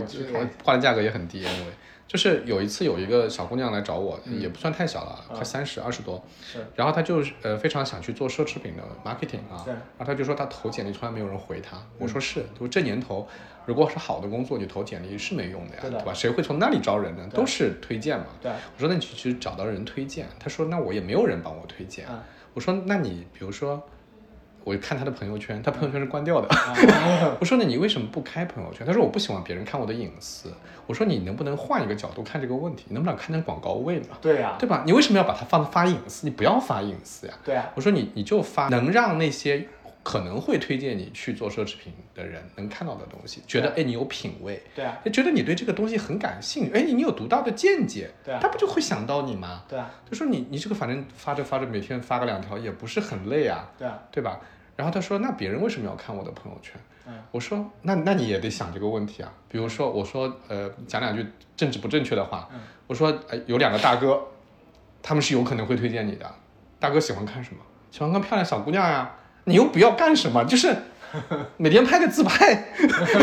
[0.63, 1.73] 挂的价格也很低，因为
[2.07, 4.39] 就是有一次有一个小姑娘来找我，嗯。
[4.39, 6.23] 也不算太小了，快三十二十多，
[6.53, 6.63] 是。
[6.75, 13.27] 然后她就是呃非常想去做奢侈品的 marketing 啊，然后她就说她投简历从来没有人回她，我说是，就这年头
[13.65, 16.13] 如果是好的工作，你投简历是没用的呀，对的吧？
[16.13, 17.27] 谁会从那里招人呢？
[17.33, 18.25] 都是推荐嘛。
[18.41, 22.19] 对，我说那你去找到人推荐，他说那我也没有人帮我推荐，嗯
[22.53, 23.81] 我说那你比如说。
[24.63, 26.47] 我看他的朋友圈，他朋友圈是关掉的。
[26.47, 26.73] 啊
[27.39, 28.83] 我说那你为什么不开朋友圈？
[28.83, 30.51] 他说我不喜欢别人看我的隐私。
[30.87, 32.85] 我说你能不能换一个角度看这个问题？
[32.87, 34.17] 你能不能看成广告位嘛？
[34.19, 34.81] 对呀，对吧？
[34.83, 36.25] 你为什么要把它放发隐私？
[36.25, 37.33] 你不要发隐私呀。
[37.43, 39.67] 对啊，我说你你就发能让那些
[40.05, 49.63] 可能会推荐你去做奢侈品的人能看到的东西，觉得哎你有品味，对啊，觉得你对这个东西很感兴趣，哎你有独到的见解，对啊他不就会想到你吗？
[49.67, 54.39] 对啊，就说你你这个反正发着发着每天发个两条也不是很累啊，对啊，对吧？
[54.75, 56.73] 然后他说：“那别人为什么要看我的朋友圈？”
[57.07, 59.31] 嗯我说：“那那你也得想这个问题啊。
[59.47, 61.25] 比如说，我说呃，讲两句
[61.55, 64.21] 政治不正确的话，嗯我说呃，有两个大哥，
[65.01, 66.29] 他们是有可能会推荐你的。
[66.77, 67.61] 大哥喜欢看什么？
[67.89, 69.15] 喜欢看漂亮小姑娘呀。
[69.45, 70.75] 你又不要干什么，就是
[71.57, 72.73] 每天拍个自拍。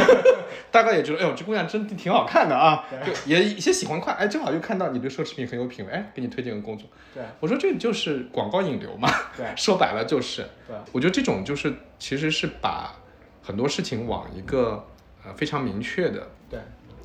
[0.73, 4.15] 大概也觉得，哎呦，这姑娘真挺好看的啊，就也一些喜欢看。
[4.15, 6.89] 哎，正好又看到你对奢侈品很有品味，哎，给你推荐个工作。
[7.13, 9.07] 对我说这就是广告引流嘛。
[9.37, 10.43] 对 说白了就是。
[10.67, 12.95] 对我觉得这种就是其实是把
[13.43, 14.83] 很多事情往一个
[15.27, 16.59] 呃非常明确的对，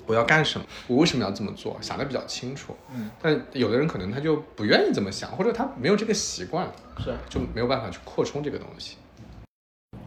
[0.06, 2.74] 我要干什么，我为什么要这么做，想的比较清楚。
[2.96, 6.72] 嗯，但有的人可能他就不愿意这么想，或者他没有这个习惯，
[7.04, 7.14] 是。
[7.30, 8.96] 就没有办法去扩充这个东西。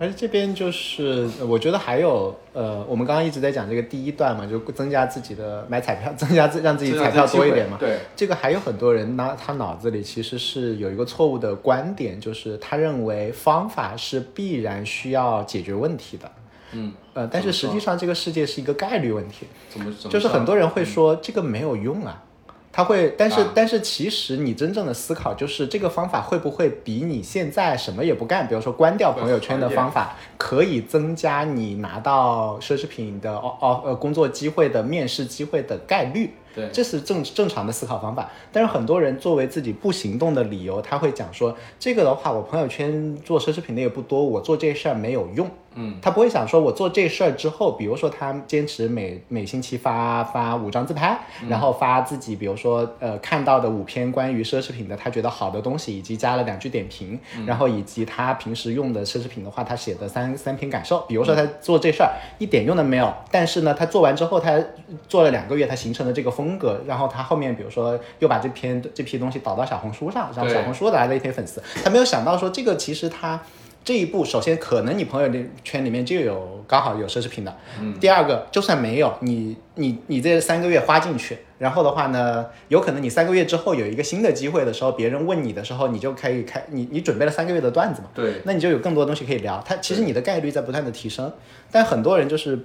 [0.00, 7.76] 而且这边就是，呃我觉得还有，呃，我们刚刚一直在讲这个第一段嘛，就增加自己的买彩票， 增加自让自己彩票多一点嘛。
[7.78, 16.32] 对，这个还有很多人呢，他脑子里其实是有一个错误的观点，就是他认为方法是必然需要解决问题的。
[16.72, 22.24] 嗯，呃，但是实际上这个世界是一个概率问题，怎么怎么就是很多人会嗯说这个没有用啊。
[22.72, 36.30] 他会，但是、啊但是其实你真正的思考就是这个方法会不会比你现在什么也不干，比如说关掉朋友圈的方法，可以增加你拿到奢侈品的哦哦呃工作机会的面试机会的概率。
[36.54, 38.30] 对这是正正常的思考方法。
[38.52, 45.48] 但是很多人作为自己不行动的理由，他会讲说这个的话，我朋友圈做奢侈品的也不多，我做这事儿没有用。
[45.76, 51.16] 嗯，他不会想说，我做这事儿之后，比如说他坚持每每星期发发五张自拍，
[51.48, 61.04] 然后发自己，比如说呃看到的五篇关于奢侈品的他觉得好的东西，以及加了两句点评，然后以及他平时用的奢侈品的话，他写的三三篇感受。
[61.06, 64.58] 比如说他做这事儿一点用都没有，但是呢，他做完之后，他
[65.06, 73.40] 做了两个月，他形成了这个风格，然后他后面比如说又把这篇这批东西导到小红书上，然后小红书来了一批粉丝，他没有想到说这个其实他。
[73.82, 89.58] 这一步，首先可能你朋友圈里面就有刚好有奢侈品的，嗯第二个就算没有，你你你这三个月花进去，然后的话呢，有可能你三个月之后有一个新的机会的时候，别人问你的时候，你就可以开你你准备了三个月的段子嘛，对，那你就有更多东西可以聊。
[89.64, 91.32] 他其实你的概率在不断的提升，
[91.72, 92.58] 但很多人就是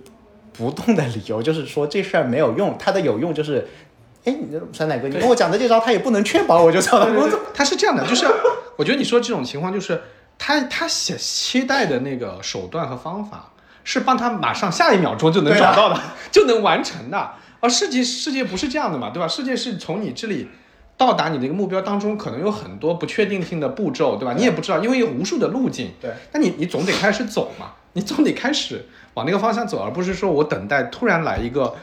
[0.57, 3.67] 不动的理由就是说这事儿没有用，它的有用就是，
[4.23, 7.39] 哎，你这酸奶哥，你跟我讲的这招，他也不能确保我就找到工作。
[7.53, 8.25] 他是这样的，就是
[8.77, 10.01] 我觉得你说这种情况，就是
[10.37, 13.51] 他他写期待的那个手段和方法，
[13.83, 16.01] 是帮他马上下一秒钟就能找到的，
[16.31, 17.31] 就能完成的。
[17.61, 19.27] 而世界世界不是这样的嘛，对吧？
[19.27, 20.47] 世界是从你这里
[20.97, 24.33] 到达你的一个目标当中，可能有很多不确定性的步骤，对吧？
[24.37, 25.91] 你也不知道，因为有无数的路径。
[25.99, 28.83] 对，那你你总得开始走嘛，你总得开始
[29.13, 31.73] 往那个方向走，而不是说我等待突然来一个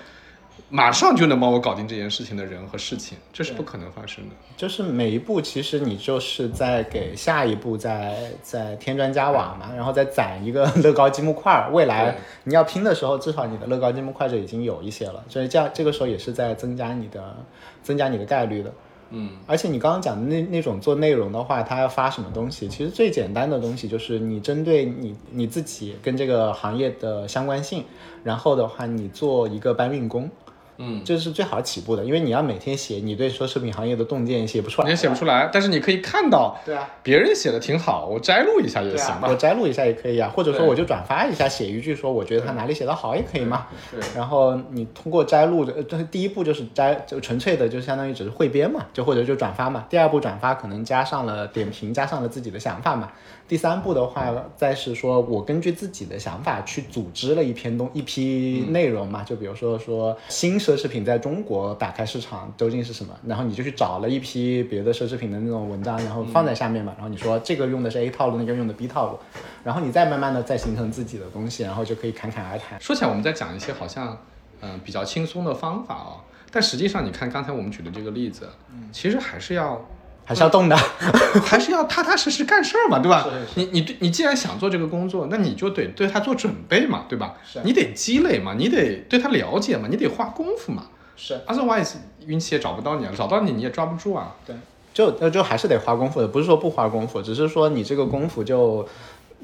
[0.68, 4.34] 马上就能帮我搞定这件事情的人和事情，这是不可能发生的。
[4.54, 11.70] 就是每一步，其实你就是在给下一步在在添砖加瓦嘛，然后再攒一个乐高积木块儿。
[11.72, 17.34] 未来你要拼的时候，至少你的乐高积木块就已经有一些了，所以这样这个时候也是在增加你的
[17.82, 18.70] 增加你的概率的。
[19.12, 22.66] 嗯，而且你刚刚讲的那那种做内容的话，他要发什么东西？
[22.68, 27.84] 其实最简单的东西就是你针对你你自己跟这个行业的相关性，
[28.24, 30.30] 然后的话你做一个搬运工。
[30.78, 39.28] 嗯，这是最好起步的，因为你要每天写你对奢侈品行业的洞见写不出来，你也写不出来，但是你可以看到，对啊，别人写的挺好，我摘录一下也行吧。
[39.28, 43.66] 我摘录一下也可以啊，或者说我就转发一下，写一句说我觉得他哪里写的好也可以嘛。
[43.90, 49.84] 对然后你通过摘录的，呃，这第一步就是摘，就纯粹的就相当于只是汇编嘛，就或者就转发嘛。
[49.88, 53.12] 第二步转发可能加上了点评，加上了自己的想法嘛。
[53.52, 69.18] 第三步的话，再是说我根据自己的想法去组织了一篇东一批内容嘛，就比如说说新奢侈品在中国打开市场究竟是什么，然后你就去找了一批别的奢侈品的那种文章，然后放在下面嘛，然后你说这个用的是 A 套路，那个用的 B 套路，
[69.62, 72.80] 然后你再慢慢的再形成自己的东西，然后就可以侃侃而谈。
[72.80, 74.16] 说起来，我们在讲一些好像
[74.62, 78.48] 嗯、呃比较轻松的方法哦，但实际上你看刚才我们举的这个例子，
[78.92, 79.78] 其实还是要
[80.24, 80.76] 还是要动的，
[81.44, 83.24] 还是要踏踏实实干事儿嘛，对吧？
[83.24, 87.60] 是是你你对你既然想做这个工作，那你就得对他做准备嘛，对吧是？
[87.64, 90.86] 你得积累嘛，你得对他了解嘛，你得花功夫嘛。
[91.16, 91.94] 是 Otherwise，
[92.26, 94.34] 运气也找不到你，找到你你也抓不住啊。
[94.46, 94.56] 对，
[94.94, 98.88] 就那就还是得花功夫的，不是说不花功夫，只是说你这个功夫就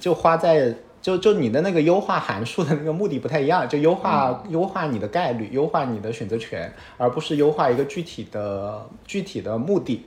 [0.01, 10.07] 就花在就就你的那个优化函数的那个目的不太一样，就优化、优化你的概率，优化你的选择权，而不是优化一个具体的具体的目的。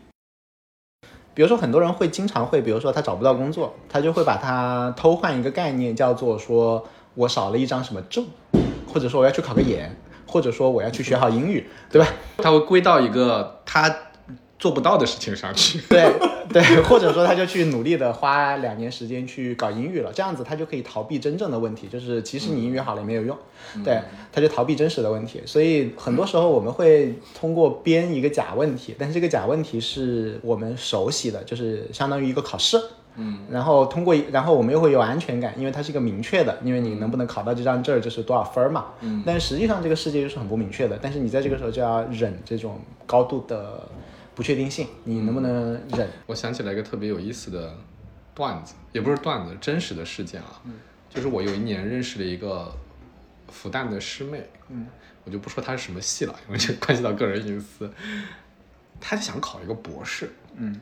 [1.33, 8.25] 比如说，很多人会经常会，比如说他找不到工作，他就会把它偷换一个概念，叫做说我少了一张什么证，
[8.85, 12.07] 或者说我要去考个研，或者说我要去学好英语，对吧？
[12.37, 13.93] 他会归到一个他
[14.61, 15.79] 做不到的事情上去。
[15.89, 16.05] 对
[16.53, 23.35] 对，或者说他就去努力的花两年时间去搞英语了，这样子他就可以逃避真正的问题，就是其实你英语好了也没有用，
[23.83, 23.99] 对，
[24.31, 25.41] 他就逃避真实的问题。
[25.45, 32.79] 所以很多时候我们会通过编一个假问题，但是这个假问题是我们熟悉的，就是相当于一个考试。
[33.17, 38.85] 嗯，然后通过，然后我们又会有安全感，因为它是一个明确的，因为你能不能考到这张证儿就是多少分儿嘛。
[39.01, 43.85] 嗯，但是实际上这个世界就是很不明确的，但是你在这个时候就要忍这种高度的
[44.35, 46.09] 不确定性，你能不能忍？
[46.25, 47.75] 我想起来一个特别有意思的
[48.33, 50.61] 段子，也不是段子，真实的事件啊。
[51.09, 52.73] 就是我有一年认识了一个
[53.49, 54.87] 复旦的师妹，嗯，
[55.25, 57.91] 我就不说她是什么系了，因为这关系到个人隐私。
[59.01, 60.79] 她想考一个博士，嗯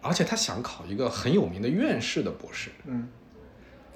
[0.00, 3.08] 而且她想考一个很有名的院士的博士，嗯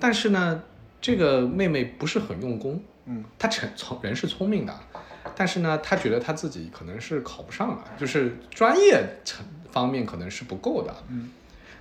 [0.01, 0.62] 但是呢，
[1.01, 4.80] 这个妹妹不是很用功，嗯她成聪人是聪明的，
[5.37, 11.31] 但是呢，他觉得他自己可能是考不上了，就是专业成方面可能是不够的，嗯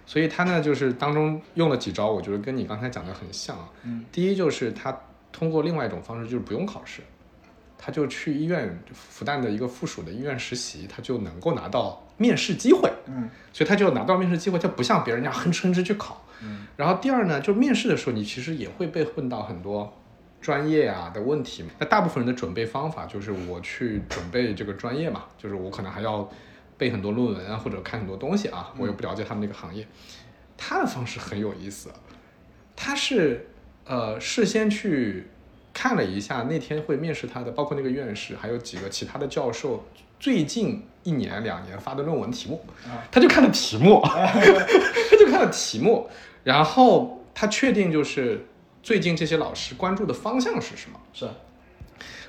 [0.05, 3.69] 所以他呢就是当中用了几招，我觉得跟你刚才讲的很像啊。
[3.83, 4.97] 嗯第一就是他
[5.31, 7.01] 通过另外一种方式，就是不用考试，
[7.77, 12.91] 他就去医院复旦的一个附属的医院实习，他就能够拿到面试机会。
[13.07, 16.25] 嗯所以他就拿到面试机会，他不像别人那样哼哧哼哧去考。
[16.41, 19.93] 嗯然后第二呢，就是面试的时候，你其实也会被问到很多
[20.43, 21.69] 专业啊的问题嘛。
[21.79, 26.29] 那大部分人的准备方法就是我去准备这个专业嘛，就是我可能还要
[26.77, 29.87] 背很多论文啊，或者看很多东西啊，我也不了解他们那个行业。
[30.57, 31.89] 他的方式很有意思，
[32.75, 33.47] 他是
[33.85, 35.27] 呃事先去
[35.73, 39.85] 看了一下那天会面试他的，包括那个院士，还有几个其他的教授
[40.19, 42.63] 最近一年两年发的论文题目，
[43.11, 46.07] 他就看了题目， 他就看了题目，
[46.43, 48.45] 然后他确定就是
[48.83, 50.99] 最近这些老师关注的方向是什么。
[51.13, 51.27] 是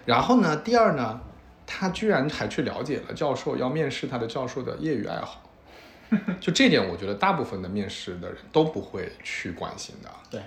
[0.07, 1.20] 然后呢，第二呢，
[1.66, 5.42] 他居然还去了解了教授要面试他的教授的业余爱好，
[6.40, 10.09] 就这点，我觉得大部分的面试的人都不会去关心的。
[10.30, 10.40] 对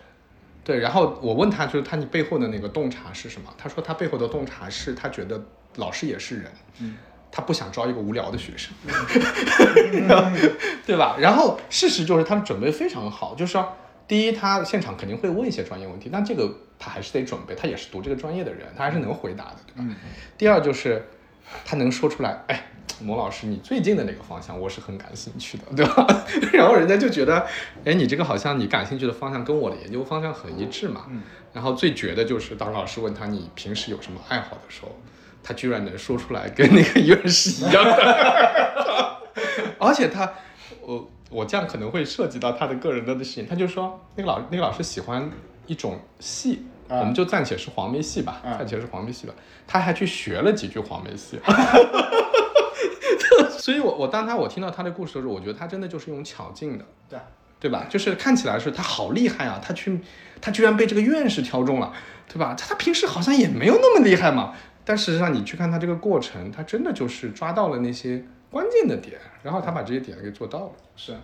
[0.64, 3.53] 对，然后我问他，就是他你背后的那个洞察是什么？
[3.58, 5.43] 他说他背后的洞察是他觉得
[5.76, 6.97] 老师也是人，嗯
[7.30, 8.74] 他不想招一个无聊的学生，
[10.86, 11.18] 对吧？
[11.20, 13.76] 然后事实就是他们准备非常好，就是说，
[14.08, 16.49] 第一，他现场肯定会问一些专业问题，但这个
[16.80, 19.78] 他还是得准备，他也是读这个专业的人，他还是能回答的，对吧？
[19.80, 19.95] 嗯
[20.38, 21.05] 第二就是
[21.66, 22.68] 他能说出来，哎，
[23.01, 26.05] 某老师，你最近的哪个方向我是很感兴趣的，对吧？
[26.53, 27.45] 然后人家就觉得，
[27.84, 31.05] 哎，你这个好像你感兴趣的方向跟我的研究方向很一致嘛。
[31.10, 31.22] 嗯
[31.53, 34.95] 然后最绝的就是当老师问他你平时有什么爱好的时候，
[35.41, 39.18] 他居然能说出来跟那个 院士一样的，
[39.80, 40.32] 而且他，
[40.82, 45.30] 我我这样可能会涉及到他的个人的事情，他就说那个老那个老师喜欢
[45.65, 49.34] 一种戏，啊我们就暂且是黄梅戏吧，啊暂且是黄梅戏吧。
[49.67, 51.39] 他还去学了几句黄梅戏。
[53.59, 57.19] 所以我我当他我听到他的故事的时候，我觉得他真的就是用巧劲的，对
[57.59, 57.86] 对吧？
[57.89, 59.99] 就是看起来是他好厉害啊，他去
[60.39, 61.91] 他居然被这个院士挑中了，
[62.30, 62.55] 对吧？
[62.57, 64.53] 他他平时好像也没有那么厉害嘛，
[64.86, 70.72] 但事实上你去看他这个过程，他真的就是抓到了那些关键的点，然后他把这些点给做到了。
[70.96, 71.16] 是，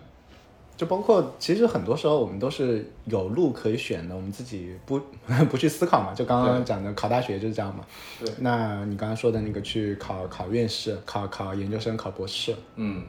[0.76, 5.00] 就包括其实很多时候我们都是有路可以选的，我们自己不
[5.50, 6.12] 不去思考嘛。
[6.14, 7.84] 就刚刚讲的考大学就是这样嘛。
[8.20, 13.04] 对，那你刚刚说的那个去考考院士、考考研究生、考博士，嗯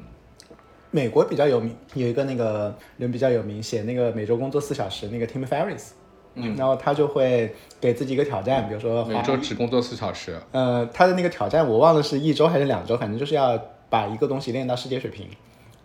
[0.91, 5.89] 美国比较有名，有一个那个人比较有名，写那个每周工作四小时那个 Tim Ferriss，
[6.35, 10.39] 嗯，然后他就会给自己一个挑战，比如说每花周只工作四小时。
[10.53, 15.27] 呃，他的那个挑战我忘了是一周还是两周，反正就是要把一个东西练到世界水平。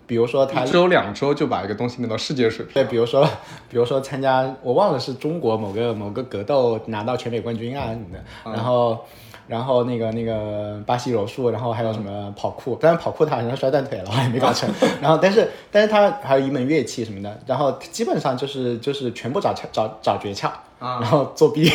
[0.07, 2.75] 比如说他一周两周就把一个东西练到世界水平。
[2.75, 3.25] 对，比如说，
[3.71, 8.99] 比如说参加，我忘了是中国某个某个格斗拿到全美冠军啊什么的，嗯然后，
[9.47, 14.69] 然后那个那个巴西柔术，然后还有什么跑酷，当然跑酷他好像摔断腿了，也没搞成，
[15.01, 20.49] 然后但是但是他还有一门乐器什么的，然后基本上就是就是全部找窍找找诀窍，
[20.81, 21.71] 啊然后作弊。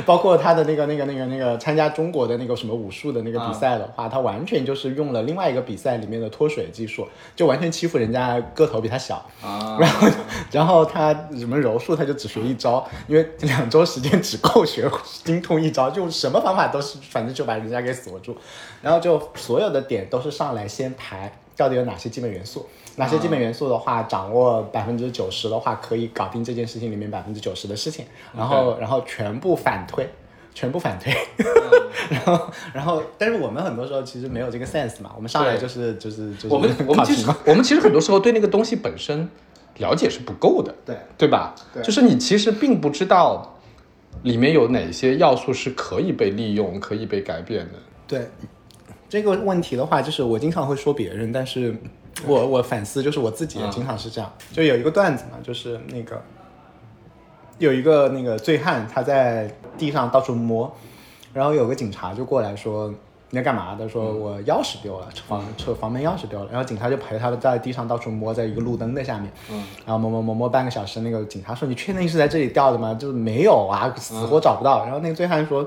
[0.06, 10.08] 包括他的那个、那个、那个、那个参加中国的那个什么武术的那个比赛的话，他完全就是用了另外一个比赛里面的脱水技术，就完全欺负人家个头比他小，啊，然后，
[10.52, 14.90] 然后他什么柔术，他就只学一招，因为两周时间只够学
[15.24, 18.36] 精通一招，就什么方法都是，反正就把人家给锁住。
[18.82, 28.04] 然后就所有的点都是上来先排到底有哪些基本元素，哪些基本元素的话，掌握百分之九十的话，可以搞定这件事情里面百分之九十的事情。
[28.36, 30.08] 然后，然后全部反推。
[30.52, 31.14] 全部反推，
[32.10, 39.28] 然后，然后，但是我们很多时候其实没有这个 sense 嘛，我们上来对就是就是就是我们我们其实 我们其实很多时候对那个东西本身
[39.78, 41.54] 了解是不够的，对对吧？
[41.72, 43.60] 对就是你其实并不知道
[44.24, 47.74] 里面有哪些要素是可以被利用、可以被改变的。
[48.08, 48.28] 对
[49.08, 51.72] 这个问题的话，就是我经常会说别人，但是
[52.26, 54.32] 我我反思，就是我自己也经常是这样。
[54.52, 56.22] 就有一个段子嘛，就是那个
[57.58, 60.70] 有一个那个醉汉，他在地上到处摸，
[61.32, 62.92] 然后有个警察就过来说。
[63.32, 63.76] 你在干嘛？
[63.78, 66.48] 他说我钥匙丢了，房车房门钥匙丢了。
[66.50, 71.02] 然后警察就陪他在地上到处摸，在一个路灯的下面，嗯，然后摸摸摸摸半个小时。
[71.02, 74.82] 那个警察说：“你确定是在这里掉的吗？”就是没有啊，死活找不到。
[74.82, 75.64] 然后那个醉汉说：“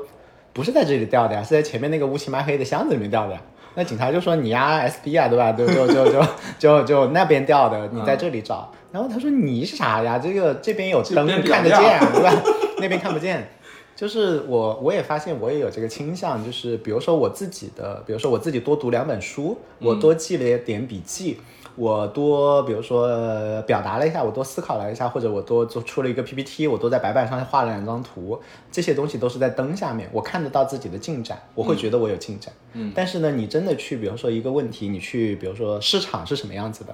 [0.51, 3.41] 不是在这里掉的呀，是在前面那个乌漆麻黑的箱子里面掉的呀。”
[3.75, 5.51] 那警察就说：“你呀，SB 啊，对吧？
[5.51, 6.21] 就就就就
[6.59, 8.71] 就就那边掉的，你在这里找。
[8.91, 10.19] 然后他说：“你是啥呀？
[10.19, 12.31] 这个这边有灯看得见， 对吧？
[12.77, 13.49] 那边看不见。”
[13.95, 21.39] 就是我，我也发现我也有这个倾向，就是比如说我自己的，比如说我自己多读两本书，我多记了一点笔记，
[21.75, 28.39] 我多比如说呃表达了一下，我多思考了一下，或者我多做出了一个 PPT，我多在白板上画了两张图，
[28.71, 32.53] 这些东西都是在灯下面，我看得到自己的进展，我会觉得我有进展。
[32.73, 36.93] 嗯但是呢，你真的去，比如说一个问题，你去，比如说市场是什么样子的，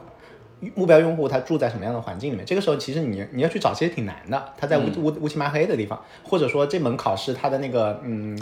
[0.75, 2.45] 目标用户他住在什么样的环境里面？
[2.45, 4.53] 这个时候其实你你要去找，其实挺难的。
[4.57, 8.37] 他在乌乌乌漆麻黑的地方，或者说这门考试它的那个嗯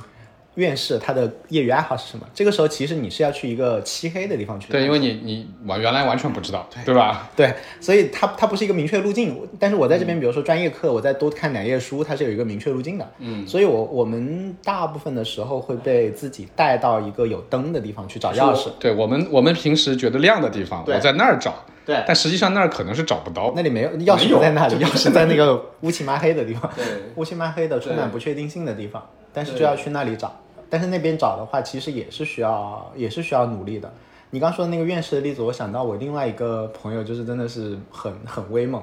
[0.58, 2.26] 院士他的业余爱好是什么？
[2.34, 4.72] 这个时候其实你是要去一个漆黑的地方去。
[4.72, 7.30] 对，因为你你完原来完全不知道，对吧？
[7.36, 9.38] 对，所以它它不是一个明确路径。
[9.60, 13.08] 但是我在这边，比如说专业课，我再多看两页书，它是有一个明确路径的。
[13.20, 18.70] 嗯，所以我我们大部分的时候会被自己带到一个有灯的地方去找钥匙。
[18.80, 21.54] 对我们我们平时觉得亮的地方，我在那儿找，
[21.86, 23.54] 对但实际上那儿可能是找不到。
[23.56, 26.84] 那里没有钥匙不在那里，钥匙在那个乌漆麻黑的地方， 对
[27.16, 30.36] 乌漆麻黑的充满不确定性的地方，但是就要去那里找。
[30.70, 33.92] 但是那边找的话，其实也是需要，也是需要努力的。
[34.30, 38.82] 你刚说的那个院士的例子，我想到我另外一个朋友，就是真的是很很威猛，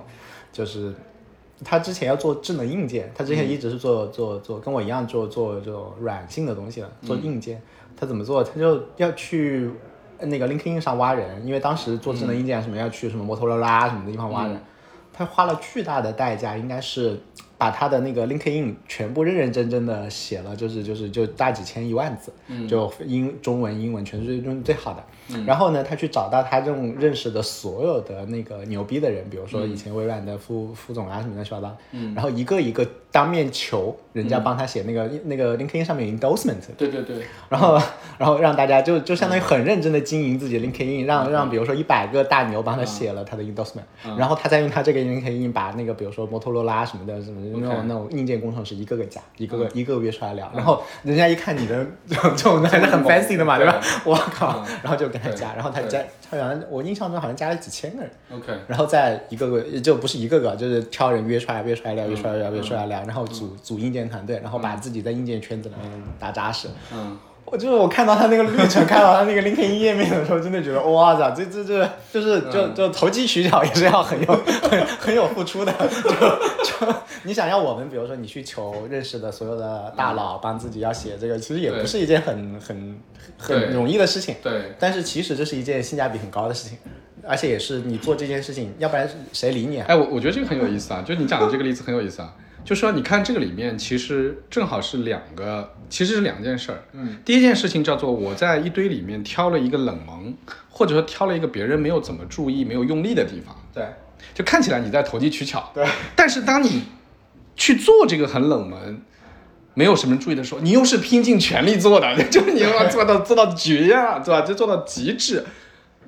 [0.52, 0.94] 就是
[1.62, 7.60] 他之前要做智能硬件，他之前一直是做做做跟我一样做做这种软性的东西的，做硬件。
[7.96, 8.42] 他怎么做？
[8.42, 9.70] 他就要去
[10.18, 14.60] 那个 LinkedIn 上挖人，因为当时做智能硬件什么要去什么摩托罗拉什么的地方挖人。
[15.12, 17.20] 他花了巨大的代价，应该是
[17.56, 22.32] 把他的那个 LinkedIn 全部认认真真的写了，就是就是就大几千一万字，
[22.68, 25.04] 就英中文英文全是用最好的。
[25.46, 31.76] 然后呢，他去找到他这种认识的所有的那个牛逼的人，比如说以前微软的副副总啊什么乱七八糟，
[32.14, 37.16] 然后一个一个当面求人家帮他写那个、那个 LinkedIn 上面 endorsement，对对对，
[37.48, 37.80] 然后，
[38.18, 43.82] 然后让大家就就相当于很认真的经营自己的 LinkedIn，让让比如说一百个大牛帮他写了他的 endorsement，、
[44.18, 53.80] 然后他再用他这个 LinkedIn 把那个比如说摩托罗拉什么的什么那种那种硬件工程师一个个加，一个个一个个约出来聊，然后人家一看你的这种还是很 fancy 的嘛，对吧？
[54.04, 67.16] 我靠，然后就跟他加，然后他加，他好像我印象中好像加了几千个人，OK，然后再一个个就不是一个个，就是挑人约出来约出来聊，约出来聊，约出来聊，然后组组硬件团队，然后把自己在硬件圈子里面打扎实，嗯。
[67.54, 74.26] 我就是我看到他那个历程，看到他那个 LinkedIn 页面的时候，真的觉得哇塞，这这这就是就就投机取巧也是要很有
[74.68, 75.72] 很 很有付出的。
[75.72, 83.00] 就就你想要我们，比如说你去求认识的所有的大佬帮自己要写这个，其实也不是一件很很
[83.38, 84.34] 很容易的事情。
[84.42, 84.72] 对。
[84.80, 86.76] 但是其实这是一件性价比很高的事情，
[87.24, 89.86] 而且也是你做这件事情，要不然谁理你啊？
[89.88, 92.34] 哎，我我觉得这个很有意思啊，就你讲的这个例子很有意思啊。
[92.64, 96.82] 就说你看这个里面，其实正好是两个，其实是两件事儿。
[96.92, 100.34] 嗯，第一件事情叫做我在一堆里面挑了一个冷门，
[100.70, 103.54] 或者说挑了一个别人没有怎么注意、没有用力的地方。
[103.74, 103.86] 对，
[104.32, 105.70] 就看起来你在投机取巧。
[105.74, 105.86] 对，
[106.16, 106.84] 但是当你
[107.54, 109.02] 去做这个很冷门、
[109.74, 114.40] 没有什么注意的时候，你又是拼尽全力做的， 就是你要做到做到绝呀，对吧？
[114.40, 115.44] 就做到极致，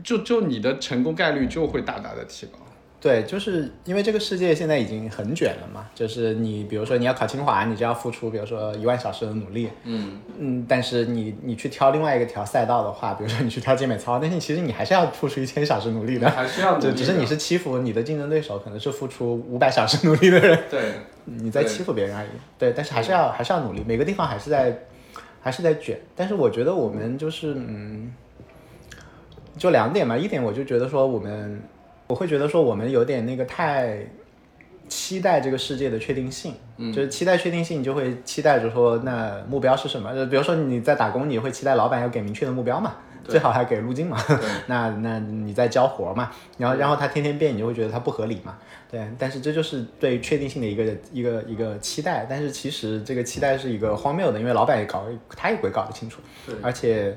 [0.03, 2.59] 就就你的成功概率就会大大的提高。
[2.99, 10.19] 对，就是因为这个世界现在已经很卷了嘛，就是你比如说你要考清华，你就要付出比如说一万小时的努力，嗯。
[10.39, 20.95] 嗯，但是你你去挑另外一个条赛道的话，比如说你去挑健美操，但是其实你还是要付出一千小时努力的，还是要， 就只是你是欺负你的竞争对手，可能是付出五百小时努力的人，对，
[21.27, 22.29] 你在欺负别人而已，
[22.59, 24.77] 对，但是还是要还是要努力，每个地方还是在
[25.41, 28.13] 还是在卷，但是我觉得我们就是嗯，
[29.57, 31.63] 就两点嘛，一点我就觉得说我们。
[32.09, 33.99] 我会觉得说我们有点那个太
[34.89, 40.15] 期待这个世界的确定性，嗯，就是期待确定性，你就会期待着说那目标是什么？
[40.15, 44.17] 就比如说你在打工，你会期待老板要给明确的目标嘛，最好还给路径嘛。
[44.69, 48.57] 那那你在交活嘛，然后然后他天天变，你就会觉得他不合理嘛。
[48.89, 56.21] 对，但是这就是对确定性的一个一个一个期待，但是其实这个期待是一个荒谬的，因为老板也搞，他也会搞得清楚，
[56.63, 57.17] 而且。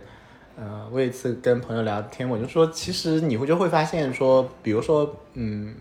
[0.60, 5.74] 呃，我有一次跟朋友聊天，我就说，其实你会就会发现说，比如说，嗯，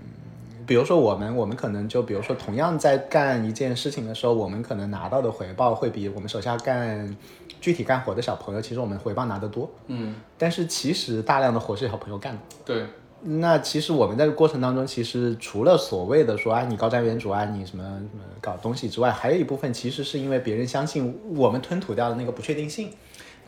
[0.64, 7.16] 比如说我们，我们可能就比如说，同样在干一件事情的时候，我们可能拿到的回报会比我们手下干
[7.60, 9.68] 具体干活的小朋友，其实我们回报拿得多。
[9.88, 10.14] 嗯。
[10.38, 12.40] 但是其实大量的活是小朋友干的。
[12.64, 12.84] 对。
[13.20, 22.90] 那其实我们在过程当中，其实除了所谓的说啊，你高瞻远瞩啊，你什么什么搞东西之外，还有一部分其实是因为别人相信我们吞吐掉的那个不确定性。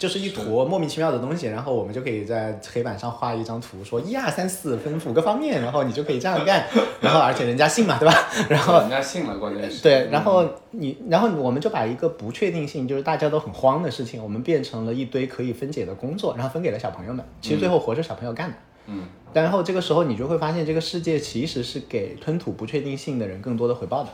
[0.00, 6.66] 就是一坨莫名其妙的东西，然后我们就可以在黑板上画一张图，说一二三四分五个方面，然后你就可以这样干，
[7.02, 8.14] 然后而且人家信嘛，对吧？
[8.48, 17.22] 然后人家信了，关键是对，然后你，然后我们就把一个不确定性，就是大家都很慌的事情，我们变成了一堆可以分解的工作，然后分给了小朋友们。
[17.42, 18.56] 其实最后活是小朋友干的，
[18.86, 19.04] 嗯。
[19.34, 24.08] 然后这个时候你就会发现，这个世界其实是给吞吐不确定性的人更多的回报的。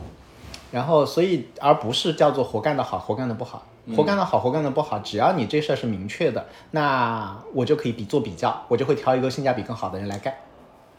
[0.72, 3.64] 然后，所以而不是叫做活干的好，活干的不好。
[3.94, 10.34] 活干的好，活干的不好，只要你这事儿是明确的，那我就可以比做比较，我就会挑一个性价比更好的人来干，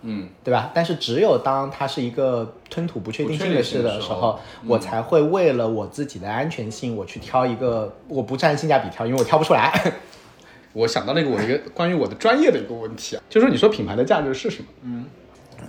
[0.03, 0.71] 嗯，对吧？
[0.73, 9.93] 但是只有当它是一个吞吐不确定性的事的时候，我才会为了我自己的安全性，我去挑一个我不占性价比挑，因为我挑不出来。
[10.71, 14.67] 我想到那个我一个关于我的专业的一个问题啊，就是说你说品牌的价值是什么？
[14.83, 15.05] 嗯，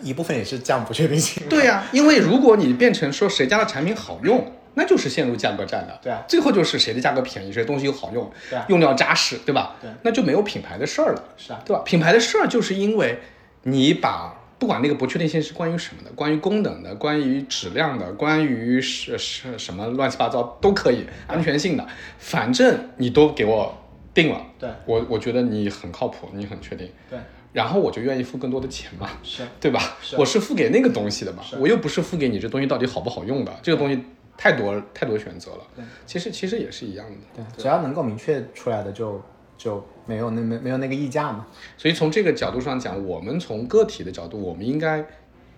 [0.03, 1.43] 一部分也是降不确定性。
[1.49, 4.53] 对呀，因为如果你变成说谁家的产品好用。
[4.75, 9.77] 那就是陷入价格战的，对啊，最后就是谁的价格便宜，谁东西又好用，对啊，用料扎实，对吧？
[9.81, 11.83] 对，那就没有品牌的事儿了，是啊，对吧？
[11.85, 13.19] 品牌的事儿就是因为
[13.63, 21.87] 你把不管那个不确定性是关于什么的，关于功能的，关于质量的，关于是是什么乱七八糟都可以，安全性的，
[22.19, 23.77] 反正你都给我
[24.13, 24.69] 定了，对。
[24.85, 27.19] 我我觉得你很靠谱，你很确定，对，
[27.53, 29.43] 然后我就愿意付更多的钱嘛，是。
[29.61, 29.97] 对吧？
[30.03, 34.03] 是，我是付给那个东西的嘛，我又不是付给你这东西到底好不好用的，这个东西。
[34.39, 39.21] 太多太多选择了，对，其实其实也是一样的，对，只要能够明确出来的就
[39.59, 41.45] 就没有那没没有那个溢价嘛。
[41.77, 45.05] 所以从这个角度上讲，我们从个体的角度，我们应该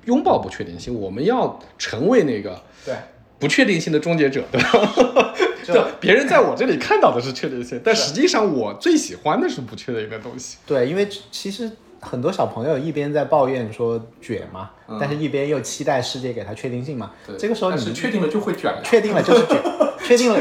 [0.06, 2.94] 拥抱不确定性，我们要成为那个对
[3.38, 5.34] 不确定性的终结者，对吧？
[5.62, 10.56] 就别人在我这里看到的是确定性，但实际上我最喜欢的是不确定的东西。
[10.66, 11.70] 对，因为其实。
[12.00, 17.10] 很多小朋友一边在抱怨说卷嘛，但是一边又期待世界给他确定性嘛。
[17.38, 19.62] 这个时候你是确定了就会卷，确定了就是卷，
[20.02, 20.40] 确定了，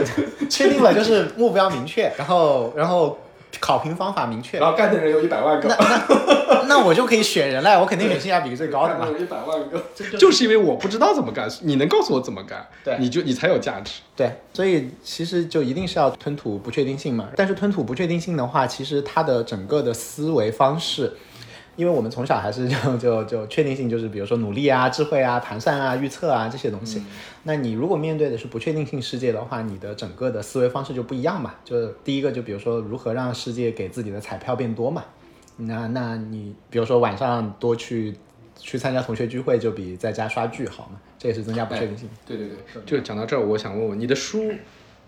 [0.49, 3.18] 确定了就是目标明确，然后然后
[3.60, 9.07] 考评方法明确，然后干的人有一百万个，那那那我就可以选人了，我肯定选性价比最高的嘛。
[9.19, 9.84] 一百万个，
[10.18, 14.02] 就是因为我不知道怎么干，你能告诉我怎么干，对，你就你才有价值。
[14.15, 17.27] 对，所以其实就一定是要吞吐不确定性嘛。
[17.36, 21.11] 但是吞吐不确定性的话，其实它的整个的思维方式。
[21.80, 27.01] 因为我们从小还是 就就就确定性，就是比如说努力啊、智慧啊、盘算啊、预测啊这些东西。
[27.43, 31.56] 那你如果面对的是不确定性世界的话，你的整个的思维方式就不一样嘛。
[31.64, 35.06] 就第一个，就比如说如何让世界给自己的彩票变多嘛。
[35.56, 38.14] 那那你比如说晚上多去
[38.57, 40.99] 去参加同学聚会，就比在家刷剧好嘛。
[41.18, 42.10] 这也是增加不确定性。
[42.26, 44.51] 对对对，就讲到这儿，我想问问你的书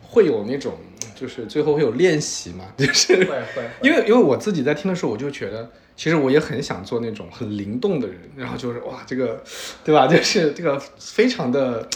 [0.02, 0.74] 会有那种，
[1.16, 2.66] 就是最后会有练习嘛？
[2.78, 9.42] 就是会会，因为因为我自己在听的时候，我就觉得，其实我也很想做那种很灵动的人，然后就是哇，这个，
[9.84, 10.08] 对吧？
[10.12, 11.88] 就是这个非常的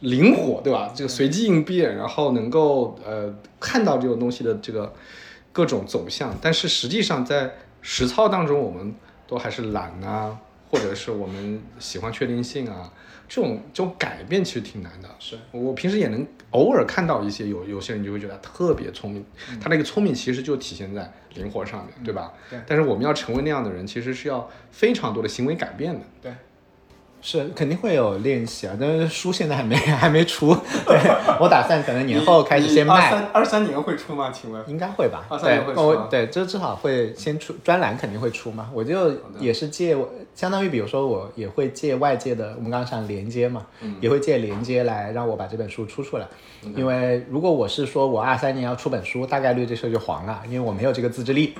[0.00, 0.92] 灵活，对吧？
[0.94, 4.92] 这个随机应变，然后能够呃看到这种东西的这个
[5.52, 7.50] 各种走向，但是实际上在
[7.80, 8.94] 实操当中，我们
[9.26, 10.38] 都还是懒啊，
[10.76, 12.92] 或者是我们喜欢确定性啊。
[13.28, 19.26] 这种这种改变其实挺难的，是我平时也能偶尔看到一些有有些人就会觉得特别聪明，
[19.60, 22.32] 他那个聪明其实就体现在灵活上面，对吧？
[22.48, 22.56] 对。
[22.68, 26.00] 但是我们要成为那样的人，其实是要非常多的行为改变的。
[26.22, 26.32] 对。
[27.22, 30.54] 是肯定会有练习啊，但是书现在还没 还没出，
[30.86, 30.96] 对
[31.40, 32.94] 我打算可能年后开始先卖。
[32.94, 34.30] 二三二三年会出吗？
[34.30, 34.62] 请问？
[34.68, 35.26] 应该会吧。
[35.28, 35.96] 二三年会出。
[36.08, 38.70] 对，这至少会先出专栏，肯定会出嘛。
[38.72, 39.96] 我就也是借，
[40.36, 43.66] 相当于比如说我也会借外界的，我们刚刚讲连接嘛，
[44.00, 46.26] 也会借连接来让我把这本书出出来。
[46.76, 51.54] 因为如果我是说我二三年要出本书，大概率这事就黄了，因为我没有这个自制力。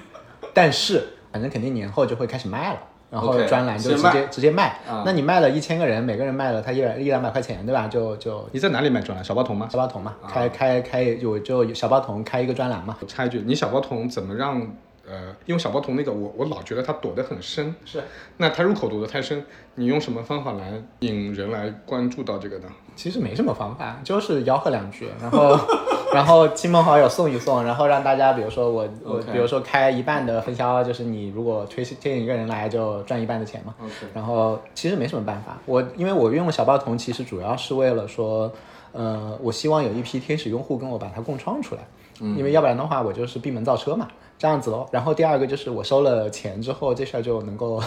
[0.54, 2.78] 但是反正肯定年后就会开始卖了。
[3.08, 7.86] 然后专栏就直接直接卖，那你卖了一千个人，每个人卖了他一一两百块钱，对吧？
[7.86, 9.24] 就就你在哪里卖专栏？
[9.24, 9.68] 小包童吗？
[9.70, 12.96] 小包童嘛，开开开有就小包童开一个专栏嘛。
[13.06, 14.60] 插一句，你小包童怎么让
[15.08, 18.02] 呃，因为小包童那个我我老觉得他躲得很深，是，
[18.36, 22.66] 那他入口躲得太深，你用什么方法来引人来关注到这个呢？
[22.94, 25.58] 其实没什么方法，就是吆喝两句，然后。
[26.14, 33.74] 然后亲朋好友送一送，然后让大家，比如说我我，比如说开一半的分销，就是你如果推推荐一个人来，就赚一半的钱嘛。
[34.14, 38.50] 然后其实没什么办法，我因为我用小包童，其实主要是为了说，
[38.92, 41.82] 呃，我希望有一批天使用户跟我把它共创出来，
[42.20, 44.08] 因为要不然的话我就是闭门造车嘛，
[44.38, 44.86] 这样子喽。
[44.90, 47.82] 然后第二个就是我收了钱之后，这事儿就能够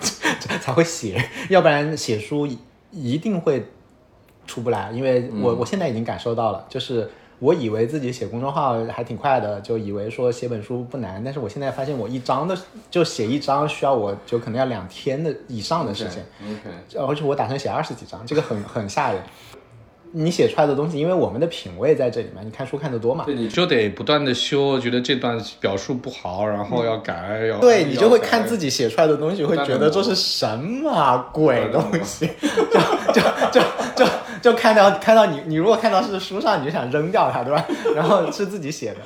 [0.60, 2.48] 才会写，要不然写书
[2.90, 3.66] 一定会
[4.46, 7.10] 出不来，因为我我现在已经感受到了，就是。
[7.40, 12.56] 我以为自己写公众号还挺快的，就以为说写本书不难，但是我现在发现我一章的
[12.90, 19.20] 就写一章需要我就可能要两天的以上的时间，OK，而且我打算写二十几章，这个很很吓人。
[20.16, 32.80] 你写出来的东西，因为我们的品味在这里嘛，你看书看得多嘛，对，你就得不断的修，觉得这段表述不好，然后要改，要对你就会看自己写出来的东西，会觉得这是什么鬼东西，就
[33.12, 33.20] 就
[33.50, 33.60] 就
[33.96, 34.06] 就
[34.40, 37.66] 就看到看到你，你如果看到是书上，你就想扔掉它，对吧？
[37.96, 38.98] 然后是自己写的，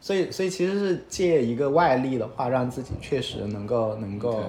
[0.00, 4.44] 所以所以其实是借一个外力的话，让自己确实能够能够。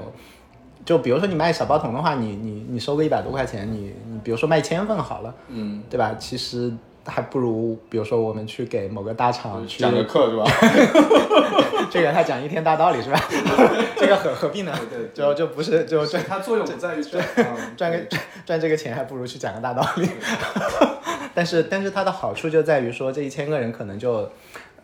[0.85, 6.15] 就比如说你卖小包童的话，你你你收个一百多块钱，你你比如说卖千份好了，嗯，对吧？
[6.19, 6.71] 其实
[7.05, 10.43] 还不如比如说我们去给某个大厂去讲个课是吧？
[11.91, 13.19] 这个他讲一天大道理是吧？
[13.97, 14.73] 这个何何必呢？
[14.89, 17.23] 对，就就不是就赚它作用不在于赚
[17.77, 17.99] 赚 个
[18.45, 20.09] 赚这个钱，还不如去讲个大道理。
[21.35, 24.29] 但是但是它的好处就在于说这一千个人可能就。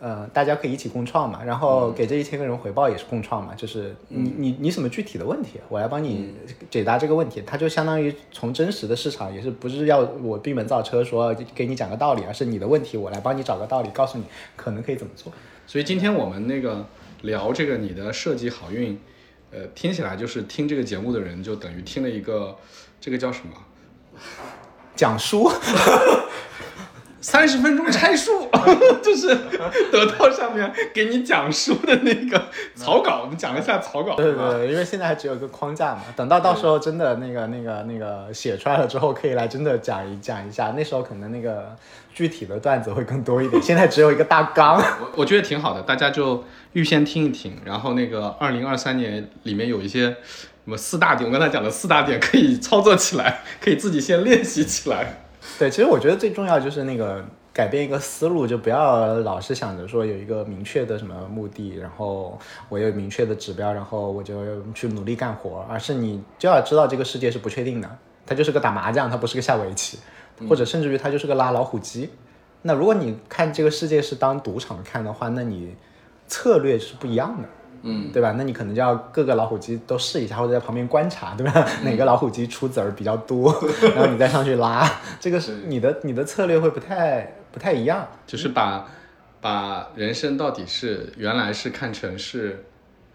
[0.00, 6.32] 呃，大家可以一起共创嘛，然后给这一千个人回报也是共创嘛，就是你你你什么具体的问题，我来帮你
[6.70, 14.24] 解答这个问题，它就相当于从真实的市场，也是不是要我闭门造车说给你讲个道理，而是你的问题我来帮你找个道理，告诉你
[14.56, 15.30] 可能可以怎么做。
[15.66, 16.86] 所以今天我们那个
[17.20, 18.98] 聊这个你的设计好运，
[19.50, 22.56] 呃，听起来就是听这个节目的人就等于听了一个
[22.98, 23.52] 这个叫什么
[24.96, 25.50] 讲书。
[27.20, 28.48] 三十分钟拆书，
[29.02, 29.28] 就是
[29.92, 32.42] 得到上面给你讲书的那个
[32.74, 34.14] 草稿，我们讲一下草稿。
[34.16, 40.72] 对对对，因为现在还只有一个框架嘛，等到到时候真的那个那个那个写出来了之后，可以来真的讲一讲一下。
[40.76, 41.76] 那时候可能那个
[42.14, 44.76] 具体的段子会更多一点，现在只有一个大纲。
[45.00, 46.42] 我我觉得挺好的，大家就
[46.72, 50.16] 预先听一听，然后那个二零二三年里面有一些什
[50.64, 55.24] 么四大点，我刚才讲的四大点可以操作起来，可以自己先练习起来。
[55.58, 57.22] 对，其实我觉得最重要就是那个
[57.52, 64.34] 改变一个思路，就不要老是想着说有一个明确的什么目的，然后我有明确的指标，然后我就
[64.72, 69.98] 去努力干活，而是你就要知道这个世界是不确定的，它就是个打麻将，它不是个下围棋，
[70.48, 72.08] 或者甚至于它就是个拉老虎机。
[72.62, 75.74] 那如果你看这个世界是当赌场看的话，那你
[76.26, 77.48] 策略是不一样的。
[77.82, 78.34] 嗯，对吧？
[78.36, 81.66] 那你可能就要各个老虎机都试一下，或者在旁边观察，对吧？
[81.82, 83.52] 哪个老虎机出子儿比较多，
[83.94, 84.88] 然后你再上去拉，
[85.18, 88.06] 这个是你的你的策略会不太不太一样。
[88.26, 88.86] 就是把
[89.40, 92.64] 把人生到底是原来是看成是，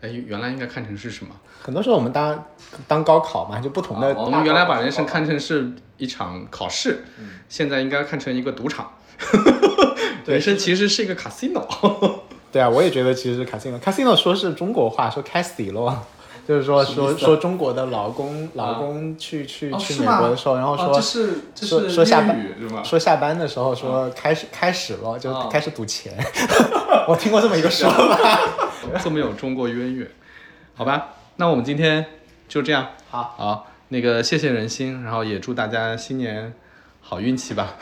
[0.02, 1.36] 哎，原来应该看成是什么？
[1.62, 2.46] 很多时候我们当
[2.88, 4.14] 当高考嘛，就不同的。
[4.16, 7.04] 我们原来把人生看成是一场考试，
[7.50, 8.92] 现在应该看成一个赌场。
[10.26, 11.64] 人生其实是一个 casino。
[12.56, 13.78] 对啊，我也觉得其实是 casino。
[13.82, 15.94] casino 说是中国话，说 casino，
[16.48, 21.02] 就是说说说中国的劳工劳工去去去美国的时候，然后说
[21.54, 22.48] 说说下班？
[22.82, 26.14] 说下班的时候说开始开始了，就开始赌钱。
[27.10, 28.40] 我听过这么一个说法，
[29.04, 30.08] 这么有中国渊源，
[30.76, 31.10] 好吧？
[31.36, 32.06] 那我们今天
[32.48, 32.88] 就这样。
[33.10, 36.54] 好，好，那个谢谢人心，然后也祝大家新年
[37.02, 37.74] 好运气吧。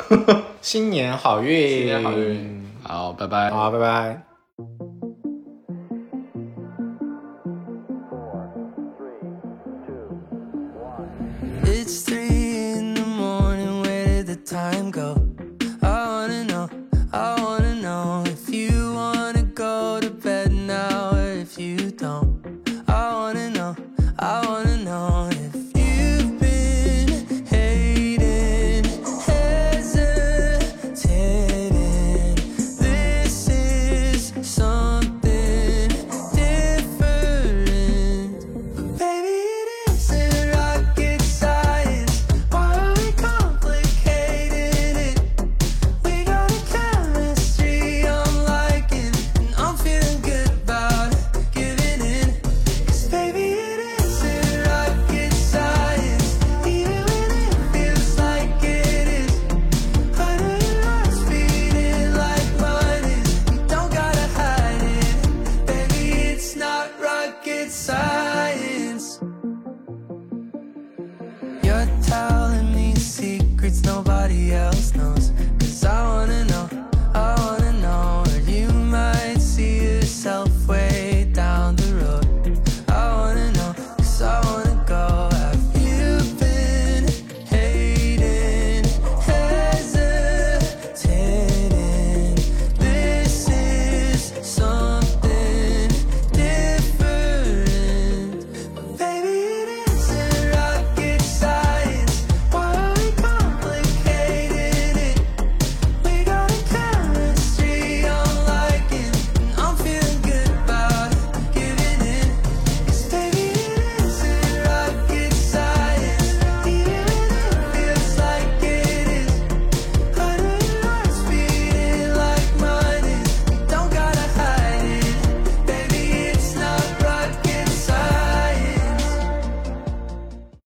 [0.62, 2.74] 新年好运，新年好运。
[2.82, 3.52] 好，拜拜。
[3.52, 4.33] 好，拜拜。